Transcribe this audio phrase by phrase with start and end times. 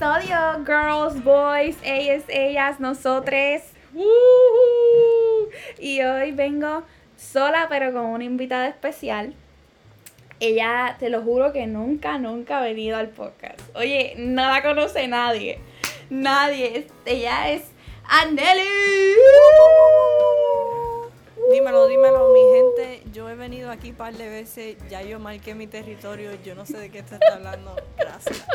[0.00, 3.60] episodio, girls, boys, ellas, ellas, nosotros.
[5.78, 6.84] Y hoy vengo
[7.18, 9.34] sola, pero con una invitada especial.
[10.38, 13.60] Ella, te lo juro que nunca, nunca ha venido al podcast.
[13.74, 15.58] Oye, no la conoce nadie.
[16.08, 16.86] Nadie.
[17.04, 17.64] Ella es
[18.08, 18.68] Anneli.
[21.52, 23.02] Dímelo, dímelo, mi gente.
[23.12, 24.76] Yo he venido aquí un par de veces.
[24.88, 26.30] Ya yo marqué mi territorio.
[26.42, 27.76] Yo no sé de qué te está hablando.
[27.98, 28.46] Gracias.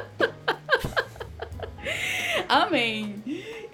[2.48, 3.24] Amén.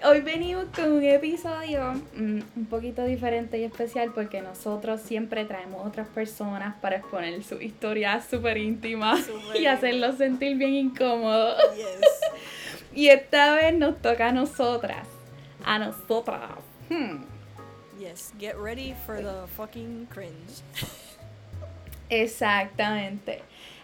[0.04, 5.86] Hoy venimos con un episodio mm, un poquito diferente y especial porque nosotros siempre traemos
[5.86, 9.18] otras personas para exponer su historia súper íntima
[9.54, 11.56] y hacerlos sentir bien incómodos.
[11.76, 11.86] Yes.
[12.94, 15.08] Y esta vez nos toca a nosotras.
[15.64, 16.50] A nosotras.
[16.90, 17.22] Hmm.
[17.98, 18.34] Yes.
[18.38, 20.60] Get ready for the fucking cringe.
[22.10, 23.40] Exactamente.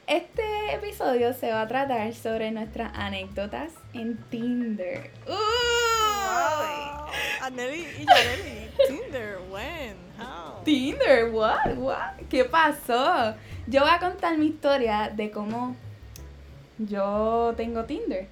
[0.06, 0.42] Este
[0.74, 5.10] episodio se va a tratar sobre nuestras anécdotas en Tinder.
[5.26, 5.34] ¡Uy!
[5.34, 7.06] Wow.
[7.42, 8.70] Anneli y Yareli.
[8.86, 9.38] Tinder.
[9.50, 9.96] When?
[10.18, 10.62] How?
[10.64, 12.14] Tinder, what, what?
[12.30, 13.34] ¿Qué pasó?
[13.66, 15.74] Yo voy a contar mi historia de cómo
[16.78, 18.28] yo tengo Tinder.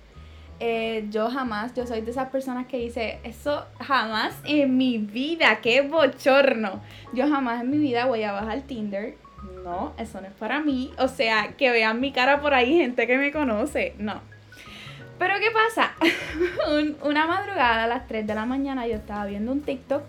[0.58, 5.60] Eh, yo jamás, yo soy de esas personas que dice, eso jamás en mi vida,
[5.60, 6.80] qué bochorno.
[7.12, 9.16] Yo jamás en mi vida voy a bajar Tinder.
[9.64, 10.92] No, eso no es para mí.
[10.98, 13.94] O sea, que vean mi cara por ahí, gente que me conoce.
[13.98, 14.35] No.
[15.18, 15.92] Pero ¿qué pasa?
[16.70, 20.02] Un- una madrugada a las 3 de la mañana yo estaba viendo un TikTok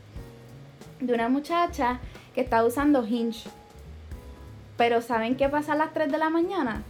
[1.00, 2.00] de una muchacha
[2.36, 3.50] que estaba usando Hinge.
[4.78, 6.84] Pero ¿saben qué pasa a las 3 de la mañana?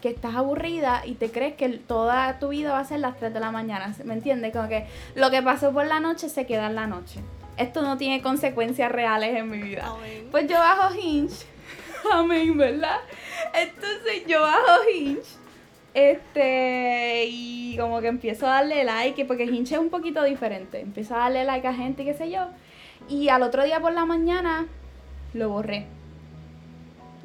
[0.00, 3.34] Que estás aburrida y te crees que toda tu vida va a ser las 3
[3.34, 3.94] de la mañana.
[4.04, 4.52] ¿Me entiendes?
[4.52, 4.86] Como que
[5.16, 7.20] lo que pasó por la noche se queda en la noche.
[7.56, 9.86] Esto no tiene consecuencias reales en mi vida.
[9.88, 10.28] Amén.
[10.30, 11.44] Pues yo bajo Hinge.
[12.12, 12.98] Amén, ¿verdad?
[13.52, 15.22] Entonces yo bajo Hinge.
[15.94, 20.80] Este, y como que empiezo a darle like, porque Hinge es un poquito diferente.
[20.80, 22.48] Empiezo a darle like a gente y qué sé yo.
[23.08, 24.66] Y al otro día por la mañana
[25.34, 25.86] lo borré.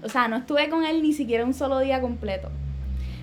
[0.03, 2.49] O sea, no estuve con él ni siquiera un solo día completo.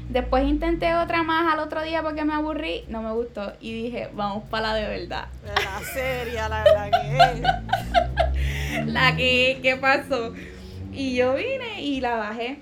[0.08, 3.52] Después intenté otra más al otro día porque me aburrí, no me gustó.
[3.60, 5.28] Y dije, vamos para la de verdad.
[5.44, 8.86] La seria, la, la que es.
[8.86, 10.34] la que, ¿qué pasó?
[10.92, 12.60] Y yo vine y la bajé.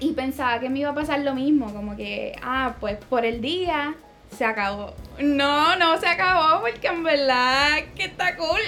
[0.00, 3.40] Y pensaba que me iba a pasar lo mismo, como que, ah, pues por el
[3.40, 3.94] día
[4.36, 4.94] se acabó.
[5.20, 8.60] No, no se acabó porque en verdad que está cool.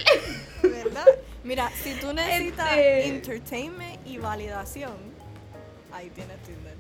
[0.63, 1.05] ¿Verdad?
[1.45, 4.93] Mira, si tú necesitas Este- entertainment y validación,
[5.93, 6.75] ahí tienes Tinder.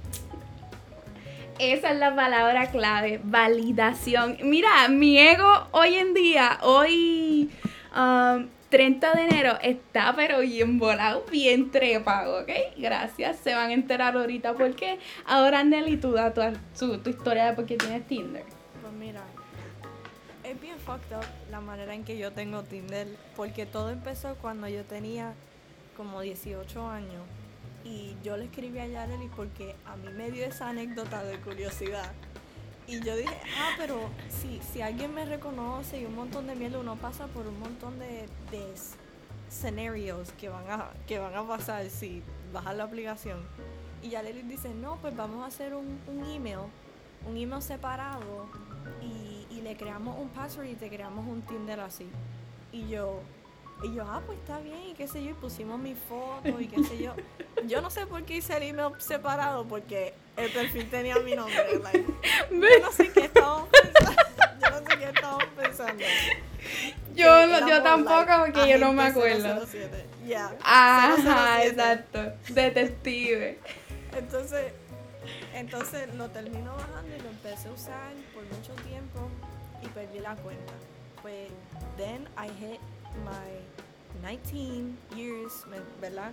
[1.59, 4.37] Esa es la palabra clave, validación.
[4.43, 7.51] Mira, mi ego hoy en día, hoy
[7.97, 12.51] um, 30 de enero, está pero bien volado, bien trepado, ¿ok?
[12.77, 14.99] Gracias, se van a enterar ahorita por qué.
[15.25, 16.15] Ahora Nelly, tu,
[16.79, 18.45] tu, tu historia de por qué tienes Tinder.
[18.83, 19.23] Pues mira,
[20.45, 24.69] es bien fucked up la manera en que yo tengo Tinder, porque todo empezó cuando
[24.69, 25.33] yo tenía
[25.97, 27.23] como 18 años
[27.83, 32.13] y yo le escribí a Yareli porque a mí me dio esa anécdota de curiosidad.
[32.89, 33.99] Y yo dije, ah, pero
[34.29, 37.99] si, si alguien me reconoce y un montón de mierda, uno pasa por un montón
[37.99, 38.95] de, de s-
[39.51, 43.41] scenarios que van, a, que van a pasar si bajas la aplicación.
[44.03, 46.59] Y Yareli dice, no, pues vamos a hacer un, un email,
[47.29, 48.47] un email separado
[49.03, 52.07] y, y le creamos un password y te creamos un Tinder así.
[52.73, 53.21] Y yo,
[53.83, 56.67] y yo, ah, pues está bien, y qué sé yo, y pusimos mi foto y
[56.67, 57.15] qué sé yo.
[57.67, 61.79] Yo no sé por qué hice el email separado, porque el perfil tenía mi nombre.
[61.83, 62.05] like,
[62.51, 64.23] yo no sé qué estábamos pensando.
[64.61, 66.05] Yo no sé qué estábamos pensando.
[67.15, 69.67] Yo, no- yo tampoco like, porque yo no me acuerdo.
[69.67, 70.05] 007.
[70.27, 70.55] Ya.
[70.63, 71.17] Ajá,
[71.63, 71.69] 007.
[71.69, 72.33] exacto.
[72.53, 73.59] Detective.
[74.15, 74.73] Entonces,
[75.55, 79.29] entonces lo termino bajando y lo empecé a usar por mucho tiempo
[79.83, 80.75] y perdí la cuenta.
[81.23, 81.49] Pues,
[81.97, 82.81] then I hit
[83.25, 83.67] my
[84.23, 85.65] 19 years,
[86.01, 86.33] ¿verdad?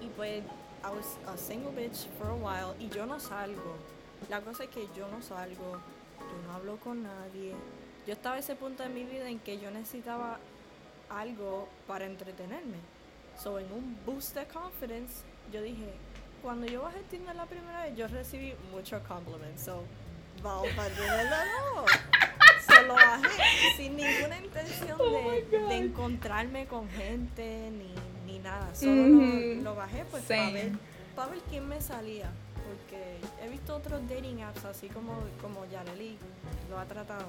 [0.00, 0.42] Y pues,
[0.84, 3.76] I was a single bitch for a while y yo no salgo.
[4.28, 5.80] La cosa es que yo no salgo,
[6.20, 7.54] yo no hablo con nadie.
[8.06, 10.38] Yo estaba a ese punto de mi vida en que yo necesitaba
[11.10, 12.78] algo para entretenerme.
[13.36, 15.22] So, en un boost de confidence,
[15.52, 15.92] yo dije,
[16.42, 19.62] cuando yo bajé Tinder la primera vez, yo recibí muchos compliments.
[19.62, 19.82] So,
[20.42, 21.26] vamos para Tinder
[22.66, 22.80] nuevo.
[22.80, 27.94] Solo bajé sin ninguna intención Oh de, de encontrarme con gente ni,
[28.32, 28.74] ni nada.
[28.74, 29.12] Solo Ujú.
[29.56, 30.72] lo, lo bajé pues para ver,
[31.14, 32.30] pa' ver quién me salía.
[32.68, 36.18] Porque he visto otros dating apps así como, como Yareli
[36.70, 37.26] lo ha tratado.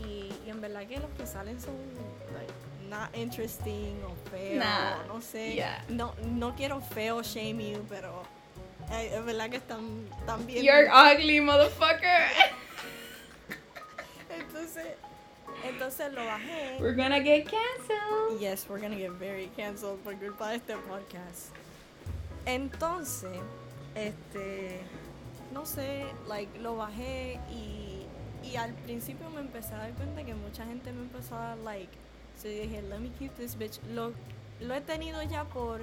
[0.00, 1.74] Y, y en verdad que los que salen son
[2.32, 2.52] like,
[2.88, 5.54] not interesting o feo, Nah, no sé.
[5.54, 5.84] yeah.
[5.88, 8.22] No, no quiero feo shame you, pero
[8.90, 10.64] es verdad que están, están bien.
[10.64, 12.28] You're ugly, motherfucker.
[14.68, 14.96] entonces,
[15.64, 16.76] entonces lo bajé.
[16.80, 18.40] We're gonna get canceled.
[18.40, 21.54] Yes, we're gonna get very canceled por culpa de este podcast.
[22.44, 23.38] Entonces,
[23.94, 24.80] este,
[25.52, 28.06] no sé, like, lo bajé y,
[28.44, 31.58] y al principio me empecé a dar cuenta que mucha gente me empezó a dar
[31.58, 31.92] like.
[32.36, 33.80] So dije, let me keep this bitch.
[33.92, 34.12] Lo,
[34.60, 35.80] lo he tenido ya por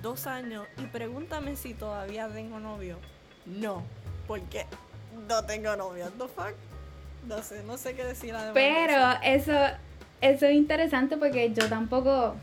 [0.00, 2.98] dos años y pregúntame si todavía tengo novio.
[3.46, 3.82] No,
[4.26, 4.66] porque
[5.28, 6.10] no tengo novio.
[6.18, 6.54] The fuck?
[7.26, 8.54] No sé, no sé qué decir además.
[8.54, 9.52] de Pero eso.
[9.52, 9.76] eso,
[10.20, 12.34] eso es interesante porque yo tampoco,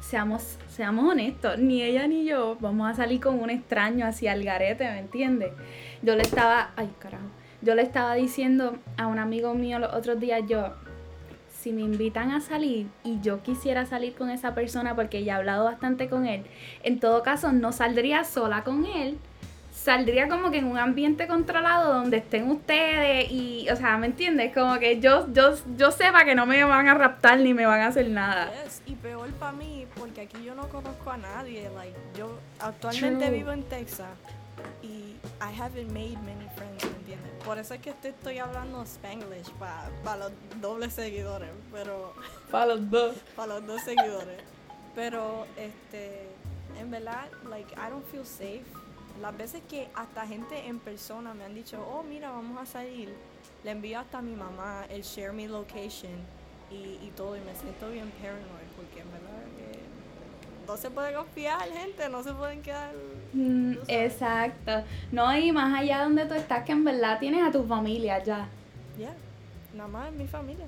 [0.00, 4.44] seamos, seamos honestos, ni ella ni yo vamos a salir con un extraño hacia el
[4.44, 5.52] garete, ¿me entiendes?
[6.02, 7.24] Yo le estaba, ay carajo,
[7.62, 10.72] yo le estaba diciendo a un amigo mío los otros días, yo,
[11.60, 15.36] si me invitan a salir y yo quisiera salir con esa persona porque ya he
[15.36, 16.44] hablado bastante con él,
[16.82, 19.18] en todo caso no saldría sola con él,
[19.82, 24.54] saldría como que en un ambiente controlado donde estén ustedes y, o sea, ¿me entiendes?
[24.54, 27.80] Como que yo, yo, yo sepa que no me van a raptar ni me van
[27.80, 28.50] a hacer nada.
[28.64, 31.68] Yes, y peor para mí, porque aquí yo no conozco a nadie.
[31.74, 33.36] Like, yo actualmente True.
[33.36, 34.08] vivo en Texas
[34.82, 37.32] y I haven't made many friends, ¿me entiendes?
[37.44, 39.50] Por eso es que te estoy hablando Spanglish
[40.04, 42.14] para los dobles seguidores, pero
[42.50, 43.16] Para los dos.
[43.34, 44.40] para los dos seguidores.
[44.94, 46.28] Pero, este,
[46.78, 48.62] en verdad, like, I don't feel safe.
[49.20, 53.14] Las veces que hasta gente en persona me han dicho, oh, mira, vamos a salir,
[53.62, 56.12] le envío hasta a mi mamá el share me location
[56.70, 59.82] y, y todo, y me siento bien paranoid, porque en verdad que
[60.66, 62.92] no se puede confiar, gente, no se pueden quedar.
[63.32, 64.82] Mm, exacto.
[65.10, 68.48] No, y más allá donde tú estás, que en verdad tienes a tu familia ya.
[68.98, 69.14] Ya,
[69.74, 70.66] nada más en mi familia.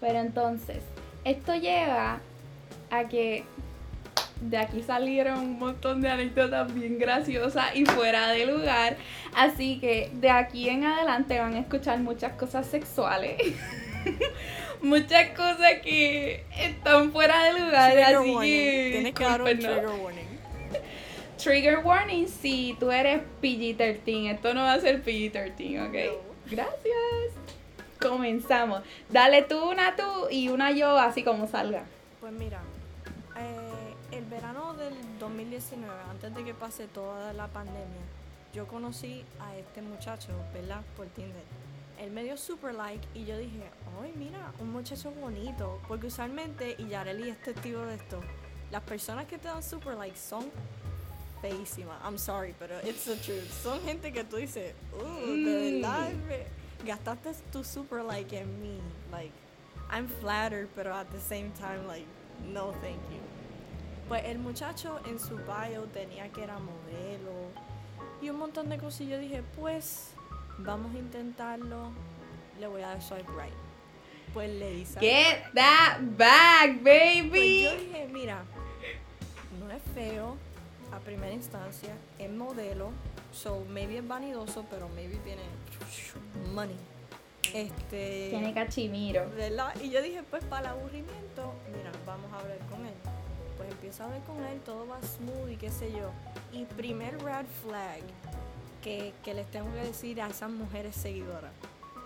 [0.00, 0.82] Pero entonces,
[1.24, 2.20] esto lleva
[2.90, 3.44] a que
[4.40, 8.96] de aquí salieron un montón de anécdotas bien graciosas y fuera de lugar.
[9.34, 13.40] Así que de aquí en adelante van a escuchar muchas cosas sexuales.
[14.82, 17.92] muchas cosas que están fuera de lugar.
[17.92, 18.92] Trigger así warning.
[18.92, 20.24] Tienes que dar un trigger warning.
[21.42, 24.32] Trigger warning si tú eres PG-13.
[24.32, 25.94] Esto no va a ser PG-13, ¿ok?
[25.94, 26.34] No.
[26.50, 27.44] Gracias.
[28.00, 28.82] Comenzamos.
[29.08, 31.84] Dale tú una tú y una yo, así como salga.
[32.20, 32.60] Pues mira,
[35.24, 38.02] 2019, antes de que pase toda la pandemia,
[38.52, 40.82] yo conocí a este muchacho, ¿verdad?
[40.96, 41.42] Por Tinder.
[41.98, 43.62] Él me dio super like y yo dije,
[44.02, 45.80] ay, mira, un muchacho bonito.
[45.88, 48.20] Porque usualmente, y Yareli es testigo de esto,
[48.70, 50.50] las personas que te dan super like son
[51.40, 51.96] feísimas.
[52.04, 53.48] I'm sorry, pero it's the truth.
[53.62, 55.80] Son gente que tú dices, uh, de Mm.
[55.82, 56.12] verdad,
[56.84, 58.78] gastaste tu super like en mí.
[59.10, 59.32] Like,
[59.90, 62.06] I'm flattered, pero at the same time, like,
[62.52, 63.20] no thank you.
[64.08, 67.32] Pues el muchacho en su bio tenía que era modelo
[68.20, 69.02] y un montón de cosas.
[69.02, 70.10] Y yo dije, pues,
[70.58, 71.90] vamos a intentarlo.
[72.60, 73.54] Le voy a dar swipe right.
[74.32, 75.00] Pues le hice.
[75.00, 77.68] Get that back, Pues yo baby.
[77.86, 78.42] dije, mira,
[79.58, 80.36] no es feo
[80.92, 82.90] a primera instancia, es modelo,
[83.32, 85.42] so maybe es vanidoso, pero maybe tiene
[86.52, 86.76] money.
[87.52, 88.28] Este.
[88.30, 89.28] Tiene cachimiro.
[89.36, 89.74] ¿verdad?
[89.80, 92.83] Y yo dije, pues para el aburrimiento, mira, vamos a hablar con
[93.74, 96.10] empiezo a hablar con él, todo va smooth y qué sé yo.
[96.52, 98.02] Y primer red flag
[98.82, 101.52] que, que les tengo que decir a esas mujeres seguidoras.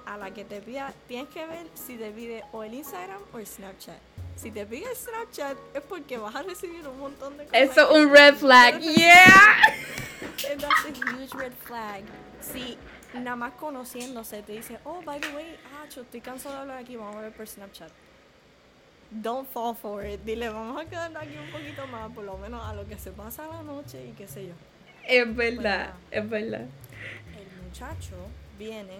[0.06, 3.38] A la que te pida, tienes que ver si te pide o el Instagram o
[3.38, 3.98] el Snapchat.
[4.36, 7.60] Si te pide Snapchat es porque vas a recibir un montón de cosas.
[7.60, 8.80] Eso un red flag.
[8.80, 9.62] Yeah.
[10.50, 12.04] And that's a huge red flag.
[12.40, 12.78] Si
[13.12, 16.78] nada más conociéndose te dice, oh, by the way, ah, yo estoy cansado de hablar
[16.78, 17.90] aquí, vamos a ver por Snapchat.
[19.10, 20.20] Don't fall for it.
[20.24, 23.10] Dile, vamos a quedarnos aquí un poquito más, por lo menos a lo que se
[23.10, 24.52] pasa la noche y qué sé yo.
[25.06, 26.66] Es verdad, es verdad.
[27.36, 28.14] El muchacho
[28.58, 28.98] viene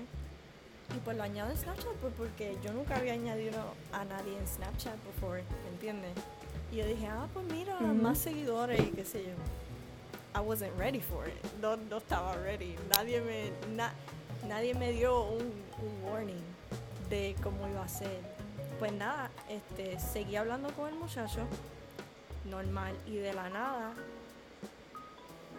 [0.96, 3.60] y pues lo añado en Snapchat pues porque yo nunca había añadido
[3.92, 6.12] a nadie en Snapchat before, ¿me entiendes?
[6.72, 10.40] Y yo dije, ah, pues mira, más seguidores y qué sé yo.
[10.40, 11.34] I wasn't ready for it.
[11.60, 12.76] No, no estaba ready.
[12.96, 13.92] Nadie me, na-
[14.46, 16.42] nadie me dio un, un warning
[17.10, 18.20] de cómo iba a ser.
[18.78, 21.40] Pues nada, este, seguí hablando con el muchacho,
[22.44, 23.92] normal, y de la nada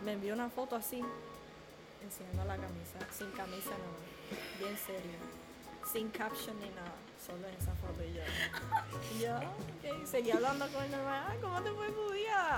[0.06, 1.02] me envió una foto así,
[2.02, 5.18] enseñando la camisa, sin camisa nada, bien serio,
[5.92, 6.94] sin caption ni nada,
[7.26, 8.22] solo en esa foto y yo.
[9.14, 12.58] Y yo, ok, seguí hablando con él normal, ah, ¿cómo te fue tu día?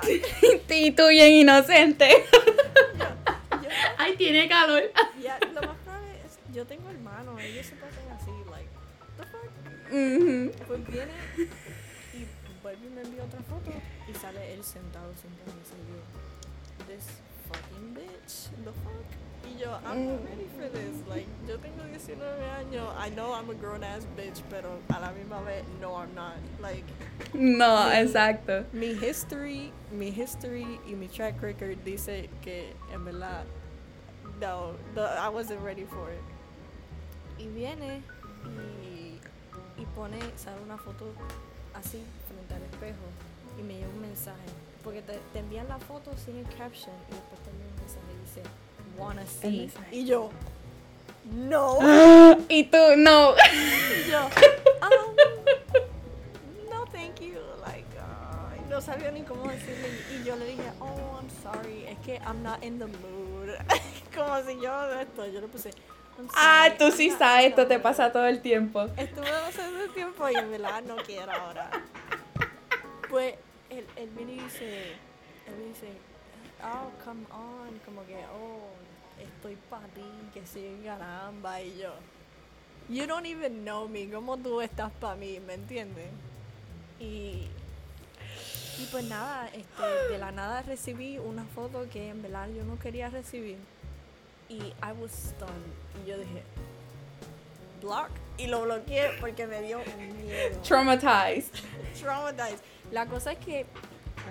[0.70, 2.26] Y tú bien inocente.
[3.64, 4.84] Yo, Ay, tiene calor.
[5.22, 8.32] ya, lo más probable es, yo tengo hermanos, ellos se pasan así,
[9.22, 9.52] the fuck?
[9.92, 10.52] Ujú.
[10.68, 11.12] Pues viene
[12.14, 12.26] y
[12.64, 13.72] vuelve y me envía otra foto
[14.10, 17.06] y sale él sentado sin camisa y yo, this
[17.48, 19.06] fucking bitch, the fuck.
[19.44, 21.02] Y yo, I'm not ready for this.
[21.10, 22.22] Like, yo tengo 19
[22.60, 22.94] años.
[22.96, 26.36] I know I'm a grown ass bitch, pero a la misma vez, no, I'm not.
[26.62, 26.86] Like,
[27.34, 28.66] No, exacto.
[28.72, 33.44] mi history, mi history y mi track record dice que en verdad,
[34.40, 36.22] no, no, I wasn't ready for it.
[37.40, 38.04] Y viene
[38.84, 38.91] y,
[39.82, 41.06] y pone, sale una foto
[41.74, 43.06] así frente al espejo
[43.60, 44.38] y me llega un mensaje.
[44.84, 48.08] Porque te, te envían la foto sin el caption y después te envían un mensaje
[48.14, 48.44] y dice,
[48.98, 49.72] wanna see.
[49.92, 50.30] Y yo,
[51.34, 51.78] no.
[52.50, 53.34] Y tú, no.
[53.36, 54.26] Y yo,
[54.82, 55.16] um,
[56.70, 57.40] no, thank you.
[57.66, 57.88] Like,
[58.70, 59.90] no sabía ni cómo decirle.
[60.12, 61.86] Y yo le dije, oh, I'm sorry.
[61.88, 63.50] Es que I'm not in the mood.
[64.16, 65.72] Como si yo esto, yo le puse.
[66.18, 67.84] "I'm Ah, tú sí sabes, esto te mood".
[67.84, 68.88] pasa todo el tiempo.
[68.98, 69.62] Estuve hace
[69.94, 71.70] tiempo y en verdad no quiero ahora.
[73.10, 73.36] Pues
[73.70, 74.92] él, él viene y dice,
[75.48, 75.88] él me dice,
[76.64, 78.70] oh, come on, como que, oh,
[79.22, 80.04] estoy para ti,
[80.34, 81.94] que sí, caramba, y yo,
[82.90, 86.08] you don't even know me, ¿cómo tú estás para mí, me entiendes?
[87.00, 87.48] Y,
[88.80, 92.80] y pues nada, este, de la nada recibí una foto que en verdad yo no
[92.80, 93.58] quería recibir
[94.52, 96.44] y I was stunned, y yo dije,
[97.82, 99.80] block, y lo bloqueé porque me dio
[100.24, 101.54] miedo Traumatized.
[102.00, 102.60] traumatized.
[102.92, 103.66] La cosa es que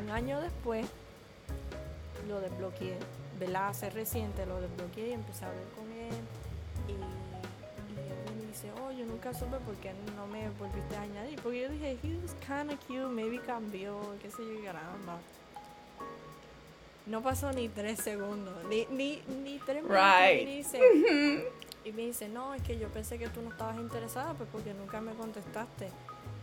[0.02, 0.86] un año después
[2.28, 2.96] lo desbloqueé,
[3.38, 3.68] ¿verdad?
[3.68, 6.14] Hace reciente lo desbloqueé y empecé a hablar con él.
[6.88, 11.02] Y, y él me dice, oh, yo nunca supe por qué no me volviste a
[11.02, 11.40] añadir.
[11.42, 15.18] Porque yo dije, he was kinda cute, maybe cambió, qué sé yo, caramba.
[17.06, 20.02] No pasó ni tres segundos, ni, ni, ni tres minutos.
[20.02, 20.42] Right.
[20.42, 20.80] Y me dice,
[21.84, 24.74] y me dice, no, es que yo pensé que tú no estabas interesada, pues porque
[24.74, 25.88] nunca me contestaste.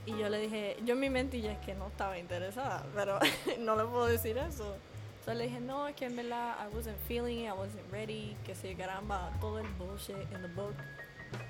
[0.06, 3.20] Y yo le dije, yo en mi mente ya es que no estaba interesada, pero
[3.60, 4.76] no le puedo decir eso.
[5.20, 8.36] Entonces le dije, no, es que en verdad I wasn't feeling it, I wasn't ready,
[8.46, 10.74] que se caramba, todo el bullshit in the book.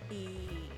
[0.09, 0.69] Y,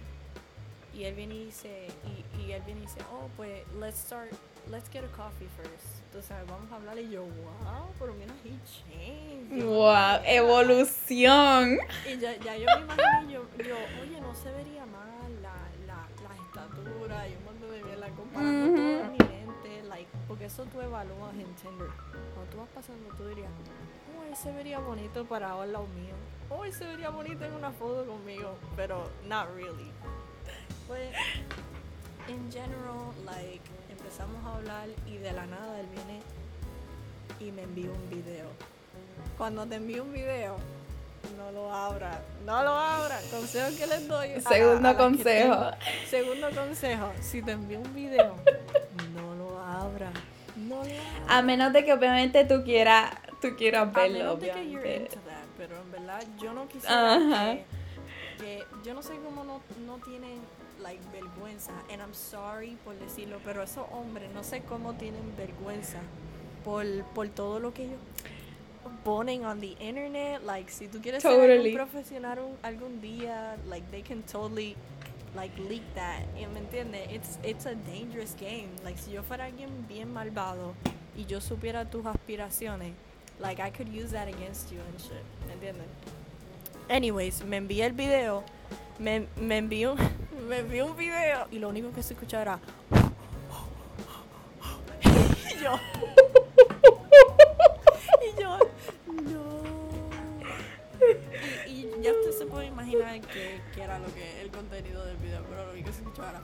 [0.94, 4.30] y él viene y dice, y, y él viene y dice, oh, pues let's start,
[4.70, 6.04] let's get a coffee first.
[6.10, 9.58] Entonces vamos a hablar y yo, wow, pero mira, he changed.
[9.62, 11.78] Yo, Wow, evolución.
[12.08, 15.54] Y ya, ya yo me imaginé, yo, yo, oye, no se vería mal la,
[15.86, 20.46] la, la estatura y un montón de mierda comparando todo en mi mente, like, porque
[20.46, 21.90] eso tú evalúas en Tinder.
[22.34, 23.52] Cuando tú vas pasando, tú dirías,
[24.20, 26.16] oh, él se vería bonito para al lado mío.
[26.50, 29.92] Oh, él se vería bonito en una foto conmigo, pero not really.
[30.88, 31.12] Pues,
[32.28, 33.62] en general, like,
[34.10, 36.20] empezamos a hablar y de la nada él viene
[37.40, 38.48] y me envió un video.
[39.38, 40.56] Cuando te envío un video,
[41.38, 43.20] no lo abra, no lo abra.
[43.30, 44.32] Consejo que les doy.
[44.32, 45.56] a Segundo a consejo.
[46.10, 48.36] Segundo consejo, si te envío un video,
[49.14, 50.10] no lo abra.
[50.58, 51.38] No lo abra.
[51.38, 53.12] A menos de que obviamente tú quieras,
[53.42, 55.16] tú quieras A verlo, menos de que you're obviamente.
[55.16, 57.58] into that, pero en verdad yo no quisiera
[58.40, 60.40] que- yo no sé cómo no, no tienen
[60.82, 66.00] like vergüenza and I'm sorry por decirlo, pero esos hombres no sé cómo tienen vergüenza
[66.64, 68.00] por, por todo lo que ellos
[69.04, 71.54] ponen on the internet, like si tú quieres ser Totally.
[71.58, 74.76] algún profesional un- algún día, like they can totally
[75.36, 77.12] like leak that, ¿y ¿me entiendes?
[77.12, 78.70] It's it's a dangerous game.
[78.84, 80.74] Like si yo fuera alguien bien malvado
[81.16, 82.94] y yo supiera tus aspiraciones,
[83.40, 85.86] like I could use that against you and shit, ¿me entiendes?
[86.90, 88.44] Anyways, me envié el video,
[89.00, 89.96] me, me envió
[90.48, 92.60] me envió un video y lo único que se escuchaba era
[95.04, 95.80] y yo.
[98.22, 98.60] Y yo
[99.24, 99.62] no.
[101.68, 105.42] Y, ya usted se puede imaginar que, que era lo que el contenido del video
[105.50, 106.42] pero lo único que se escuchaba era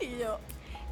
[0.00, 0.38] y yo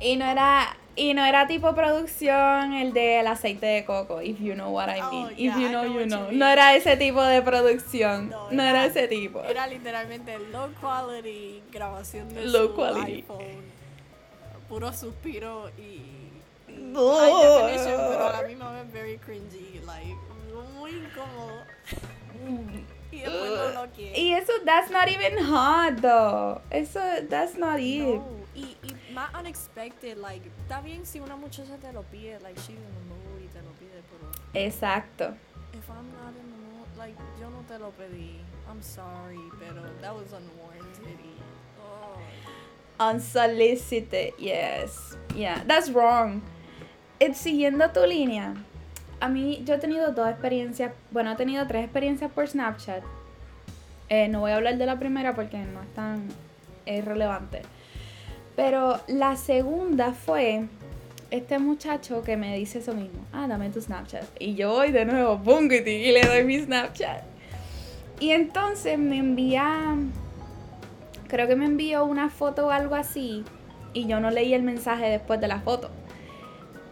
[0.01, 4.55] Y no era, y no era tipo producción el del aceite de coco, if you
[4.55, 5.37] know what I Oh, mean.
[5.37, 6.27] yeah, if you know, know you you know.
[6.29, 6.39] mean.
[6.39, 8.31] No era ese tipo de producción.
[8.31, 9.43] No, No, era- era ese tipo.
[9.45, 13.13] era literalmente low quality grabación de Low su quality.
[13.13, 13.71] iPhone
[14.69, 15.83] puro suspiro y,
[16.73, 17.19] y Oh.
[17.19, 20.17] high definition pero a la misma vez very cringy like
[20.79, 21.65] muy incómodo
[23.13, 26.61] y después lo bloqueé Y eso, that's not even hot though.
[26.71, 28.05] Eso, that's not it.
[28.05, 28.25] No,
[29.21, 33.05] más unexpected, like, está bien si una muchacha te lo pide, like, she's in the
[33.09, 35.35] mood y te lo pide, pero Exacto.
[35.75, 39.83] if I'm not in the mood, like, yo no te lo pedí, I'm sorry, pero
[40.01, 41.19] that was unwarranted
[41.83, 42.17] oh,
[42.99, 45.17] Unsolicited, yes.
[45.35, 46.41] Yeah, that's wrong.
[47.19, 48.55] Eh, siguiendo tu línea,
[49.21, 53.03] a mí yo he tenido dos experiencias, bueno, he tenido tres experiencias por Snapchat.
[54.09, 56.27] Eh, no voy a hablar de la primera porque no es tan
[56.87, 57.63] es relevante.
[58.61, 60.67] Pero la segunda fue
[61.31, 63.25] este muchacho que me dice eso mismo.
[63.33, 64.25] Ah, dame tu Snapchat.
[64.39, 67.23] Y yo voy de nuevo, pum, y le doy mi Snapchat.
[68.21, 69.97] Y entonces me envía,
[71.27, 73.45] creo que me envió una foto o algo así,
[73.95, 75.91] y yo no leí el mensaje después de la foto.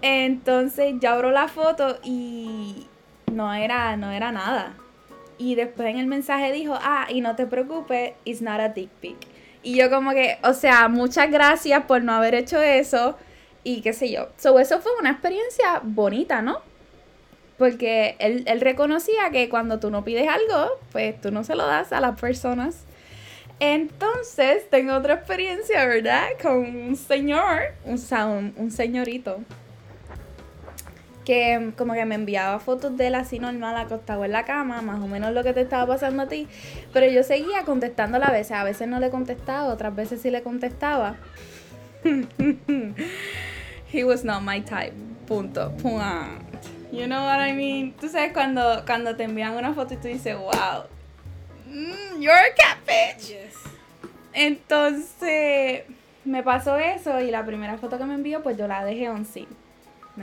[0.00, 2.86] Entonces yo abro la foto y
[3.30, 4.72] no era, no era nada.
[5.36, 8.88] Y después en el mensaje dijo, ah, y no te preocupes, it's not a dick
[9.02, 9.27] pic.
[9.62, 13.16] Y yo como que, o sea, muchas gracias por no haber hecho eso
[13.64, 14.28] y qué sé yo.
[14.38, 16.60] So, eso fue una experiencia bonita, ¿no?
[17.58, 21.66] Porque él, él reconocía que cuando tú no pides algo, pues tú no se lo
[21.66, 22.84] das a las personas.
[23.60, 26.28] Entonces, tengo otra experiencia, ¿verdad?
[26.40, 29.40] Con un señor, un, un, un señorito
[31.28, 34.98] que como que me enviaba fotos de él así normal acostado en la cama, más
[34.98, 36.48] o menos lo que te estaba pasando a ti,
[36.94, 40.42] pero yo seguía contestando a veces, a veces no le contestaba, otras veces sí le
[40.42, 41.16] contestaba.
[43.92, 44.94] He was not my type.
[45.26, 45.70] Punto.
[45.82, 46.40] Point.
[46.90, 47.92] You know what I mean?
[48.00, 50.84] Tú sabes cuando, cuando te envían una foto y tú dices, wow,
[51.66, 53.28] mm, you're a catfish.
[53.28, 53.54] Yes.
[54.32, 55.82] Entonces
[56.24, 59.26] me pasó eso y la primera foto que me envió, pues yo la dejé on
[59.26, 59.67] scene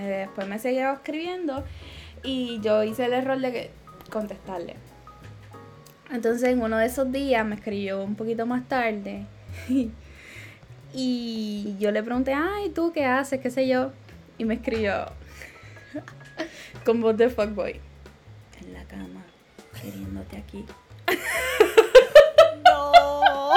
[0.04, 1.64] después me seguía escribiendo
[2.24, 3.72] y yo hice el error de
[4.10, 4.76] contestarle.
[6.12, 9.26] Entonces en uno de esos días me escribió un poquito más tarde
[10.94, 13.40] y yo le pregunté, ay, ¿tú qué haces?
[13.42, 13.92] ¿Qué sé yo?
[14.38, 15.06] Y me escribió
[16.86, 17.80] con voz de fuckboy.
[18.62, 19.24] En la cama,
[19.82, 20.66] queriéndote aquí.
[22.64, 23.52] No,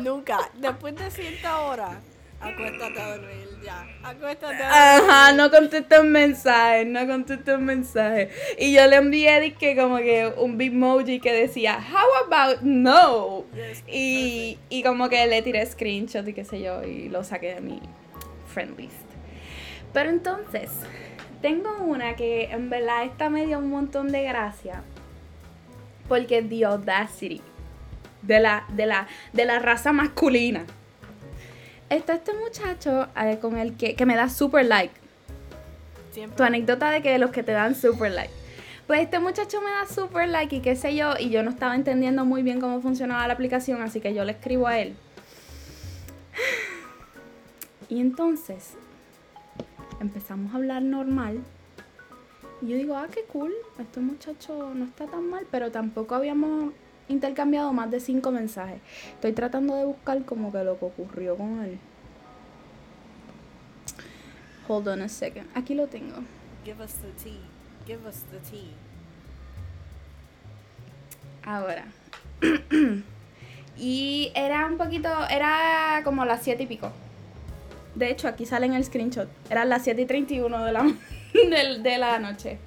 [0.00, 0.50] nunca.
[0.60, 2.00] Después de cierta hora,
[2.44, 3.86] Acuéstate a dormir, ya.
[4.02, 4.62] Acuéstate.
[4.62, 8.30] Ajá, no contesté un mensaje, no contesté un mensaje.
[8.58, 13.44] Y yo le envié que como que un bitmoji que decía, how about no?
[13.88, 17.60] y, y como que le tiré screenshot y qué sé yo, y lo saqué de
[17.60, 17.80] mi
[18.52, 18.94] friend list.
[19.92, 20.70] Pero entonces,
[21.40, 24.82] tengo una que en verdad esta me dio un montón de gracia.
[26.08, 27.40] Porque the audacity
[28.20, 30.66] de la, de la, de la raza masculina
[31.96, 34.94] está este muchacho eh, con el que, que me da super like.
[36.36, 38.32] Tu anécdota de que los que te dan super like.
[38.86, 41.74] Pues este muchacho me da super like y qué sé yo, y yo no estaba
[41.74, 44.94] entendiendo muy bien cómo funcionaba la aplicación, así que yo le escribo a él.
[47.88, 48.74] Y entonces
[50.00, 51.42] empezamos a hablar normal.
[52.60, 56.72] Y yo digo, ah, qué cool, este muchacho no está tan mal, pero tampoco habíamos
[57.08, 58.80] intercambiado más de cinco mensajes.
[59.14, 61.78] Estoy tratando de buscar como que lo que ocurrió con él.
[64.68, 65.46] Hold on a second.
[65.54, 66.16] Aquí lo tengo.
[66.64, 67.40] Give us the tea.
[67.86, 68.72] Give us the tea.
[71.44, 71.86] Ahora.
[73.76, 76.90] y era un poquito, era como las siete y pico.
[77.94, 79.28] De hecho, aquí sale en el screenshot.
[79.50, 80.82] Eran las 7 y 31 de la,
[81.32, 82.58] de, de la noche.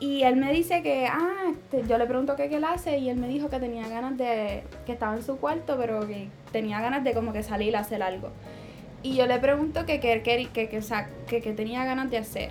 [0.00, 3.10] Y él me dice que, ah, este, yo le pregunto qué, qué él hace y
[3.10, 6.80] él me dijo que tenía ganas de, que estaba en su cuarto, pero que tenía
[6.80, 8.30] ganas de como que salir a hacer algo.
[9.02, 10.68] Y yo le pregunto que qué que, que,
[11.26, 12.50] que, que, tenía ganas de hacer.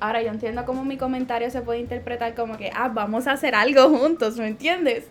[0.00, 3.54] Ahora yo entiendo cómo mi comentario se puede interpretar como que, ah, vamos a hacer
[3.54, 5.04] algo juntos, ¿me entiendes?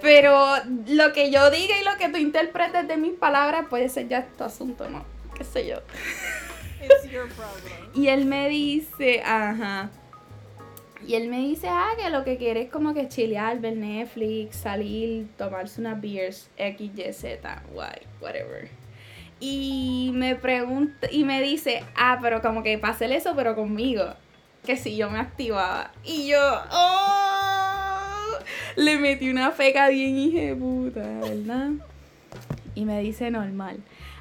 [0.00, 0.56] Pero
[0.88, 4.26] lo que yo diga y lo que tú interpretes de mis palabras puede ser ya
[4.38, 5.04] tu asunto, ¿no?
[5.36, 5.76] ¿Qué sé yo?
[6.82, 7.90] It's your problem.
[7.94, 9.90] Y él me dice, ajá.
[11.06, 14.56] Y él me dice, ah, que lo que quiere es como que chilear, ver Netflix,
[14.56, 18.68] salir, tomarse unas beers, X, Y, Z, Y, whatever.
[19.38, 24.14] Y me pregunta, y me dice, ah, pero como que pase eso, pero conmigo.
[24.64, 25.90] Que si yo me activaba.
[26.04, 26.40] Y yo,
[26.72, 28.38] oh,
[28.76, 31.72] le metí una feca bien hija puta, ¿verdad?
[32.74, 33.76] Y me dice normal.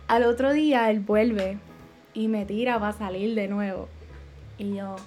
[0.08, 1.58] Al otro día él vuelve
[2.14, 3.88] y me tira para salir de nuevo.
[4.58, 4.98] Y yo,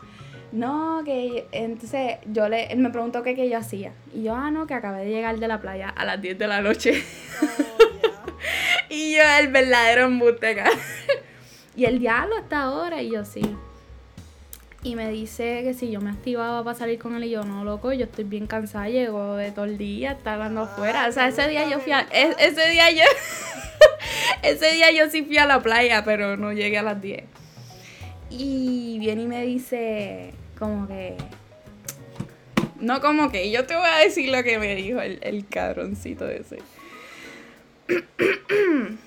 [0.52, 3.92] no, que entonces yo le, él me preguntó qué, qué yo hacía.
[4.14, 6.46] Y yo, ah, no, que acabé de llegar de la playa a las 10 de
[6.46, 7.02] la noche.
[7.42, 8.32] Oh,
[8.90, 10.56] y yo, el verdadero embuste
[11.76, 13.42] y el diablo hasta ahora, y yo sí.
[14.82, 17.64] Y me dice que si yo me activaba para salir con él y yo, no,
[17.64, 21.08] loco, yo estoy bien cansada, llego de todo el día, está hablando afuera.
[21.08, 23.02] O sea, ese día yo fui a, ese día yo,
[24.42, 27.24] ese día yo sí fui a la playa, pero no llegué a las 10.
[28.30, 31.16] Y viene y me dice, como que.
[32.80, 36.28] No como que, yo te voy a decir lo que me dijo el, el cabroncito
[36.28, 36.58] ese.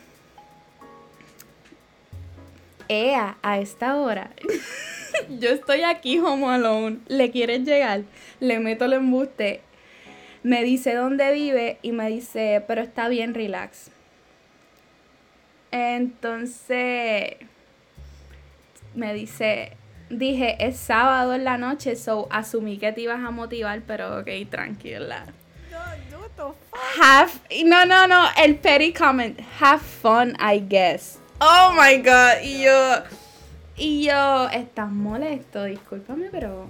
[2.88, 4.32] Ea, a esta hora.
[5.40, 6.98] yo estoy aquí home alone.
[7.08, 8.04] ¿Le quieres llegar?
[8.40, 9.62] Le meto el embuste.
[10.42, 13.92] Me dice dónde vive y me dice, pero está bien, relax.
[15.72, 17.36] Entonces
[19.00, 19.72] me dice,
[20.10, 24.28] dije, es sábado en la noche, so asumí que te ibas a motivar, pero ok,
[24.50, 25.26] tranquila.
[27.02, 27.32] Have,
[27.66, 29.40] no, no, no, el petty comment.
[29.60, 31.20] Have fun, I guess.
[31.42, 32.42] Oh my god.
[32.44, 33.04] Y yo,
[33.76, 36.70] y yo, estás molesto, discúlpame, pero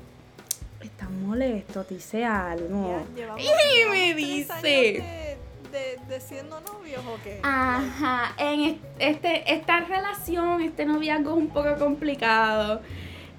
[0.81, 3.05] estás molesto, te hice algo.
[3.15, 5.28] Ya, y me dice.
[5.71, 7.39] De, siendo novios o qué?
[7.43, 12.81] Ajá, en es- este, esta relación, este noviazgo es un poco complicado.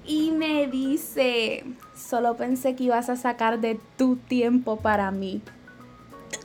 [0.05, 1.63] Y me dice,
[1.95, 5.41] solo pensé que ibas a sacar de tu tiempo para mí.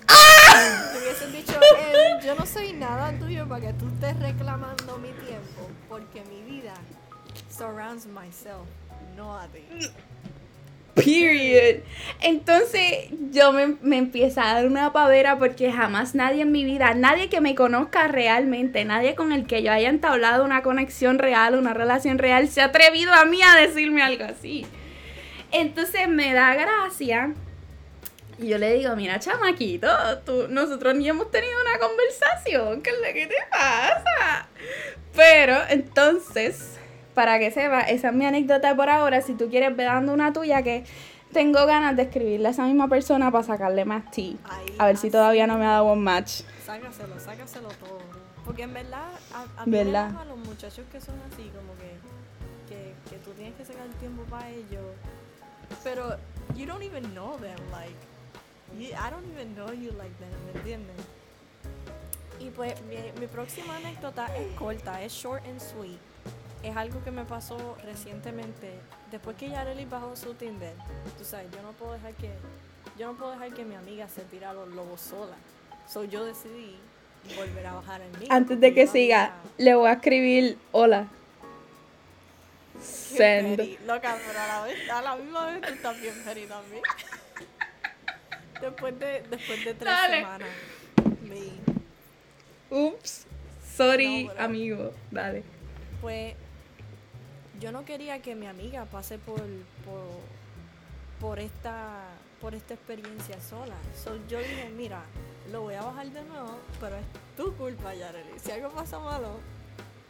[0.07, 5.09] Te hubiesen dicho, eh, yo no soy nada tuyo para que tú estés reclamando mi
[5.27, 6.75] tiempo, porque mi vida
[7.51, 8.67] surrounds myself,
[9.17, 9.61] no a ti.
[10.97, 11.83] Period.
[12.23, 16.95] Entonces yo me, me empiezo a dar una pavera porque jamás nadie en mi vida,
[16.95, 21.55] nadie que me conozca realmente, nadie con el que yo haya entablado una conexión real,
[21.55, 24.67] una relación real, se ha atrevido a mí a decirme algo así.
[25.53, 27.35] Entonces me da gracia.
[28.39, 29.89] Y yo le digo, mira, chamaquito,
[30.25, 34.49] tú, nosotros ni hemos tenido una conversación, ¿qué es lo que te pasa?
[35.15, 36.79] Pero entonces,
[37.17, 39.23] para que sepa, esa es mi anécdota por ahora.
[39.23, 40.85] Si tú quieres, ve dando una tuya que
[41.33, 44.35] tengo ganas de escribirle a esa misma persona para sacarle más tea.
[44.45, 46.43] Ahí A ver si todavía no me ha dado un match.
[46.65, 48.01] Sácaselo, sácaselo todo.
[48.45, 50.15] Porque en verdad, a, a mí me ¿Verdad?
[50.21, 51.91] a los muchachos que son así, como que,
[52.69, 54.85] que, que tú tienes que sacar tiempo para ellos.
[55.83, 56.17] Pero,
[56.55, 57.97] you don't even know them, like,
[58.79, 60.97] you- I don't even know you like them, ¿me entiendes?
[62.41, 65.99] Y pues, mi, mi próxima anécdota es corta, es short and sweet.
[66.63, 68.73] Es algo que me pasó recientemente,
[69.11, 70.75] después que Yareli bajó su Tinder.
[71.19, 72.31] Tú sabes, yo no puedo dejar que,
[72.99, 75.37] yo no puedo dejar que mi amiga se tire a los lobos sola.
[75.89, 76.77] So yo decidí
[77.37, 78.29] volver a bajar el mío.
[78.31, 81.07] Antes de que siga, le voy a escribir hola.
[82.83, 83.79] Send.
[83.87, 86.83] Loca, pero a la, vez, a la misma vez tú estás bien petty también.
[88.61, 90.17] después, de, después de tres Dale.
[90.17, 90.49] semanas.
[91.23, 93.25] Me, Ups.
[93.77, 94.93] Sorry, No, pero- amigo.
[95.11, 95.43] Dale.
[96.01, 96.35] pues
[97.61, 99.41] yo no quería que mi amiga pase por,
[99.85, 100.07] por,
[101.21, 102.05] por esta
[102.41, 103.75] por esta experiencia sola.
[104.05, 105.03] So, yo dije, mira,
[105.51, 107.05] lo voy a bajar de nuevo, pero es
[107.37, 108.39] tu culpa, Yareli.
[108.39, 109.39] Si algo pasa malo,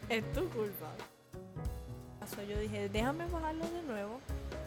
[0.08, 0.90] es tu culpa.
[2.34, 4.20] So, yo dije, déjame bajarlo de nuevo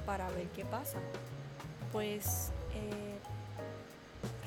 [0.06, 1.00] para ver qué pasa.
[1.92, 3.20] Pues eh,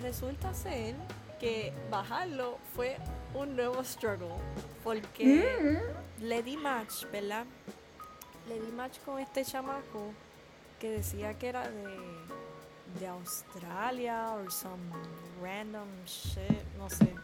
[0.00, 0.94] resulta ser
[1.38, 2.96] que bajarlo fue
[3.34, 4.34] un nuevo struggle.
[4.82, 6.24] Porque Mm.
[6.24, 7.44] le di match, ¿verdad?
[8.48, 10.12] Le di match con este chamaco
[10.80, 11.96] que decía que era de,
[12.98, 14.82] de Australia o some
[15.40, 17.14] random shit, no sé.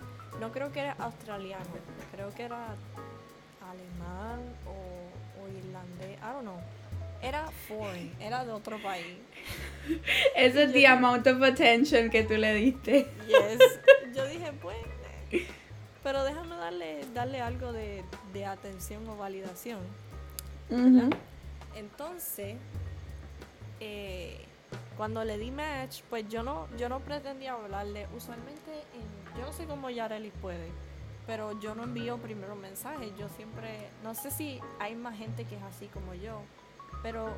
[0.40, 1.64] No creo que era australiano,
[2.12, 2.76] creo que era
[3.68, 6.60] alemán o, o irlandés, I don't know.
[7.20, 9.18] Era foreign, era de otro país.
[10.36, 13.08] Ese es the amount of attention que tú le diste.
[13.26, 13.58] Yes.
[14.14, 14.76] Yo dije, pues,
[16.04, 19.80] pero déjame darle, darle algo de, de atención o validación.
[21.74, 22.56] Entonces,
[23.80, 24.38] eh,
[24.96, 28.06] cuando le di match, pues yo no, yo no pretendía hablarle.
[28.16, 30.68] Usualmente, en- yo no sé cómo Yareli puede,
[31.26, 33.10] pero yo no envío primero mensajes.
[33.18, 36.40] Yo siempre, no sé si hay más gente que es así como yo,
[37.02, 37.28] pero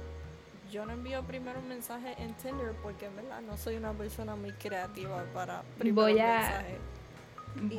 [0.73, 4.37] yo no envío primero un mensaje en Tinder porque en verdad no soy una persona
[4.37, 6.79] muy creativa para primero Voy a- mensajes.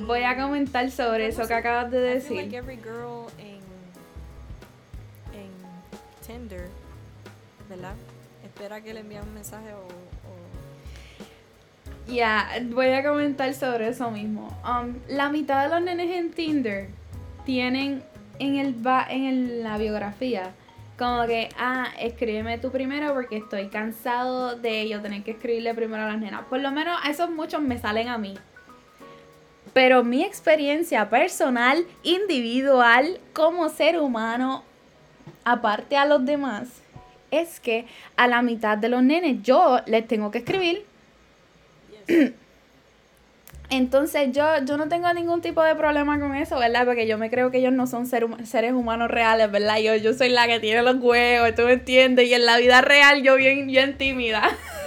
[0.05, 2.55] Voy a comentar sobre eso que acabas de I feel like decir.
[2.55, 3.27] every girl
[6.31, 6.69] Tinder,
[7.69, 7.93] ¿verdad?
[8.43, 9.87] Espera que le envíen un mensaje o,
[12.11, 14.47] Ya, voy a comentar sobre eso mismo.
[14.65, 16.89] Um, la mitad de los nenes en Tinder
[17.45, 18.03] tienen
[18.39, 18.75] en el
[19.09, 20.51] en el- la biografía
[20.97, 26.03] como que, ah, escríbeme tú primero porque estoy cansado de yo tener que escribirle primero
[26.03, 26.43] a las nenas.
[26.49, 28.35] Por lo menos esos muchos me salen a mí.
[29.73, 34.63] Pero mi experiencia personal, individual, como ser humano,
[35.43, 36.67] aparte a los demás,
[37.31, 37.85] es que
[38.17, 40.85] a la mitad de los nenes yo les tengo que escribir
[43.69, 46.85] entonces yo, yo no tengo ningún tipo de problema con eso, ¿verdad?
[46.85, 49.79] Porque yo me creo que ellos no son seres humanos reales, ¿verdad?
[49.79, 52.81] Yo, yo soy la que tiene los huevos, tú me entiendes, y en la vida
[52.81, 54.43] real yo bien, bien tímida.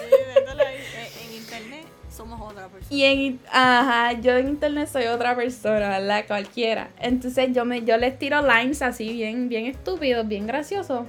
[2.91, 6.25] Y en, ajá, yo en internet soy otra persona, ¿verdad?
[6.27, 6.91] Cualquiera.
[7.01, 11.07] Entonces yo me, yo les tiro lines así bien, bien estúpidos, bien graciosos.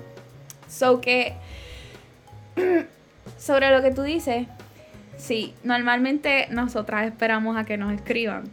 [0.67, 1.33] So que
[3.37, 4.47] sobre lo que tú dices,
[5.17, 8.49] sí, normalmente nosotras esperamos a que nos escriban.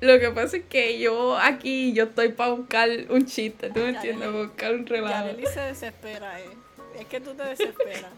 [0.00, 3.90] Lo que pasa es que yo aquí, yo estoy para buscar un chiste, ¿tú me
[3.90, 4.28] entiendes?
[4.28, 5.26] Para buscar un relajo.
[5.26, 6.50] Yareli se desespera, eh.
[6.98, 8.10] Es que tú te desesperas.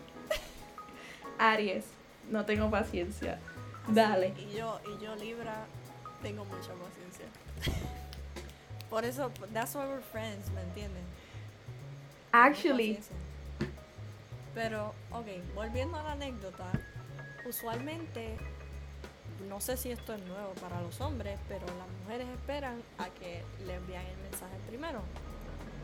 [1.38, 1.84] Aries,
[2.30, 3.38] no tengo paciencia.
[3.88, 4.34] Dale.
[4.38, 5.66] Y yo, y yo Libra,
[6.22, 7.26] tengo mucha paciencia.
[8.90, 11.02] Por eso, that's why we're friends, ¿me entiendes?
[12.32, 12.98] Tengo Actually.
[14.54, 16.64] Pero, ok, volviendo a la anécdota,
[17.46, 18.38] usualmente,
[19.48, 23.42] no sé si esto es nuevo para los hombres, pero las mujeres esperan a que
[23.66, 25.02] le envíen el mensaje primero.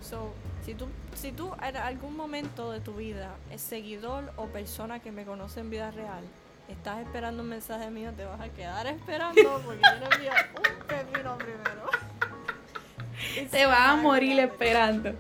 [0.01, 0.33] So,
[0.65, 5.13] si tú, si tú en algún momento de tu vida es seguidor o persona que
[5.13, 6.25] me conoce en vida real,
[6.73, 10.87] estás esperando un mensaje mío, te vas a quedar esperando porque yo le envío un
[10.87, 11.91] pepino primero.
[13.37, 15.15] It's te vas a morir esperando.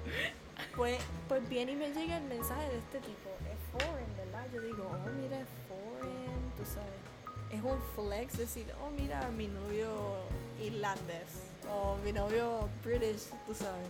[0.77, 3.31] Pues, pues viene y me llega el mensaje de este tipo.
[3.51, 4.47] Es foreign, ¿verdad?
[4.53, 7.03] Yo digo, oh, mira, es foreign, tú sabes.
[7.51, 10.17] Es un flex decir, oh, mira, mi novio
[10.61, 11.51] irlandés.
[11.71, 13.88] O mi novio British, tú sabes.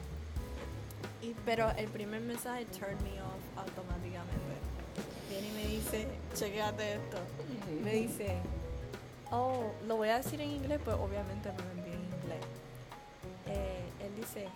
[1.22, 4.62] Y, pero el primer mensaje turned me off automáticamente.
[5.33, 7.16] Viene y me dice, chequéate esto.
[7.83, 8.37] Me dice,
[9.31, 12.45] oh, lo voy a decir en inglés, pues obviamente no lo envié en inglés.
[13.47, 14.47] Eh, él dice,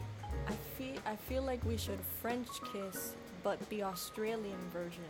[0.49, 5.09] I feel, I feel like we should French kiss, but the Australian version.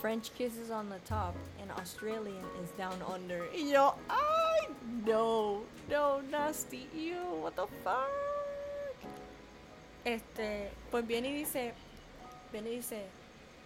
[0.00, 3.44] French kiss is on the top and Australian is down under.
[3.54, 4.68] Y yo, ay,
[5.04, 8.08] no, no, nasty, ew, what the fuck.
[10.06, 11.74] Este, pues viene y dice,
[12.50, 13.04] viene y dice,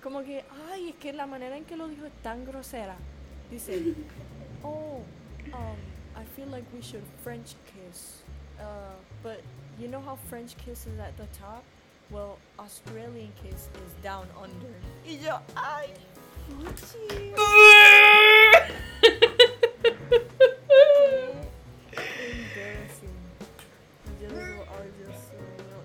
[0.03, 2.97] como que, ay, es que la manera en que lo dijo es tan grosera.
[3.51, 3.95] Dice,
[4.65, 5.03] oh,
[5.53, 5.77] um,
[6.17, 8.23] I feel like we should French kiss.
[8.59, 9.41] Uh, but
[9.79, 11.63] you know how French kiss is at the top?
[12.11, 14.75] Well, Australian kiss is down under.
[15.07, 15.89] Y yo, ay,
[16.49, 17.35] fuchi.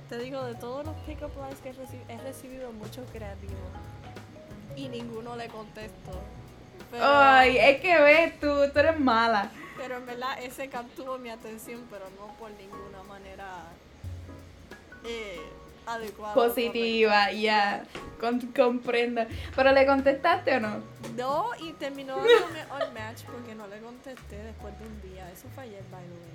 [0.10, 3.58] Te digo, de todos los pick-up lines que he recibido, he recibido muchos creativos.
[4.76, 6.22] Y ninguno le contesto.
[6.92, 9.50] Pero, Ay, es que ves tú, tú eres mala.
[9.78, 13.64] pero en verdad ese capturó mi atención, pero no por ninguna manera
[15.06, 15.40] eh,
[15.86, 16.34] adecuada.
[16.34, 17.84] Positiva, ya.
[18.20, 19.22] con- comprendo.
[19.56, 20.82] ¿Pero le contestaste o no?
[21.18, 25.30] No, y terminó dándome all match porque no le contesté después de un día.
[25.32, 26.34] Eso fue ayer, by the way.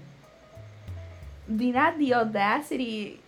[1.58, 3.20] Did not the audacity.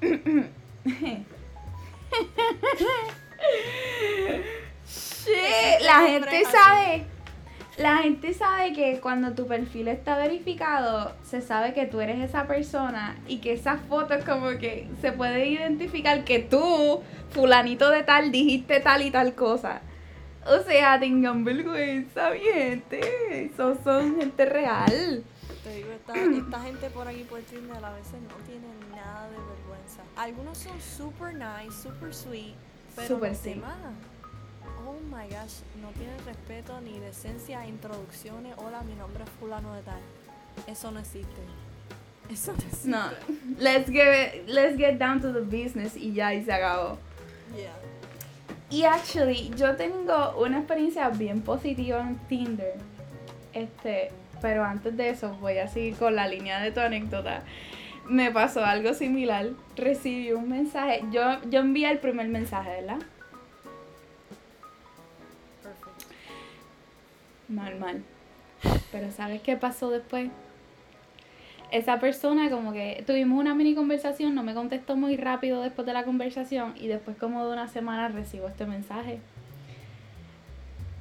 [4.86, 7.06] Shit, la gente sabe.
[7.78, 12.46] La gente sabe que cuando tu perfil está verificado, se sabe que tú eres esa
[12.46, 18.30] persona y que esas fotos como que se puede identificar que tú, fulanito de tal,
[18.30, 19.80] dijiste tal y tal cosa.
[20.44, 23.46] O sea, tengan vergüenza, mi gente.
[23.46, 25.24] Esos son gente real.
[25.64, 29.36] Te digo, esta, esta gente por aquí por Tinder a veces no tiene nada de
[29.36, 30.02] vergüenza.
[30.16, 32.54] Algunos son super nice, super sweet,
[32.94, 33.76] pero Super los demás,
[34.86, 38.54] oh my gosh, no tienen respeto ni decencia, introducciones.
[38.58, 40.00] Hola, mi nombre es fulano de tal.
[40.66, 41.40] Eso no existe.
[42.30, 42.88] Eso no existe.
[42.88, 43.10] No,
[43.58, 46.98] let's get, let's get down to the business y ya, y se acabó.
[47.56, 47.72] Yeah.
[48.70, 52.74] Y actually, yo tengo una experiencia bien positiva en Tinder.
[53.52, 57.42] Este, pero antes de eso, voy a seguir con la línea de tu anécdota.
[58.08, 59.50] Me pasó algo similar.
[59.76, 61.04] Recibí un mensaje.
[61.12, 62.98] Yo, yo envié el primer mensaje, ¿verdad?
[65.62, 66.12] Perfect.
[67.48, 68.02] Normal.
[68.90, 70.30] Pero ¿sabes qué pasó después?
[71.70, 75.94] Esa persona como que tuvimos una mini conversación, no me contestó muy rápido después de
[75.94, 79.20] la conversación y después como de una semana recibo este mensaje.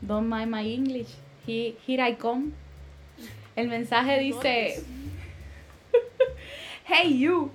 [0.01, 1.09] Don't mind my English.
[1.45, 2.51] He- here I come.
[3.57, 4.81] El mensaje dice,
[6.93, 7.51] Hey you,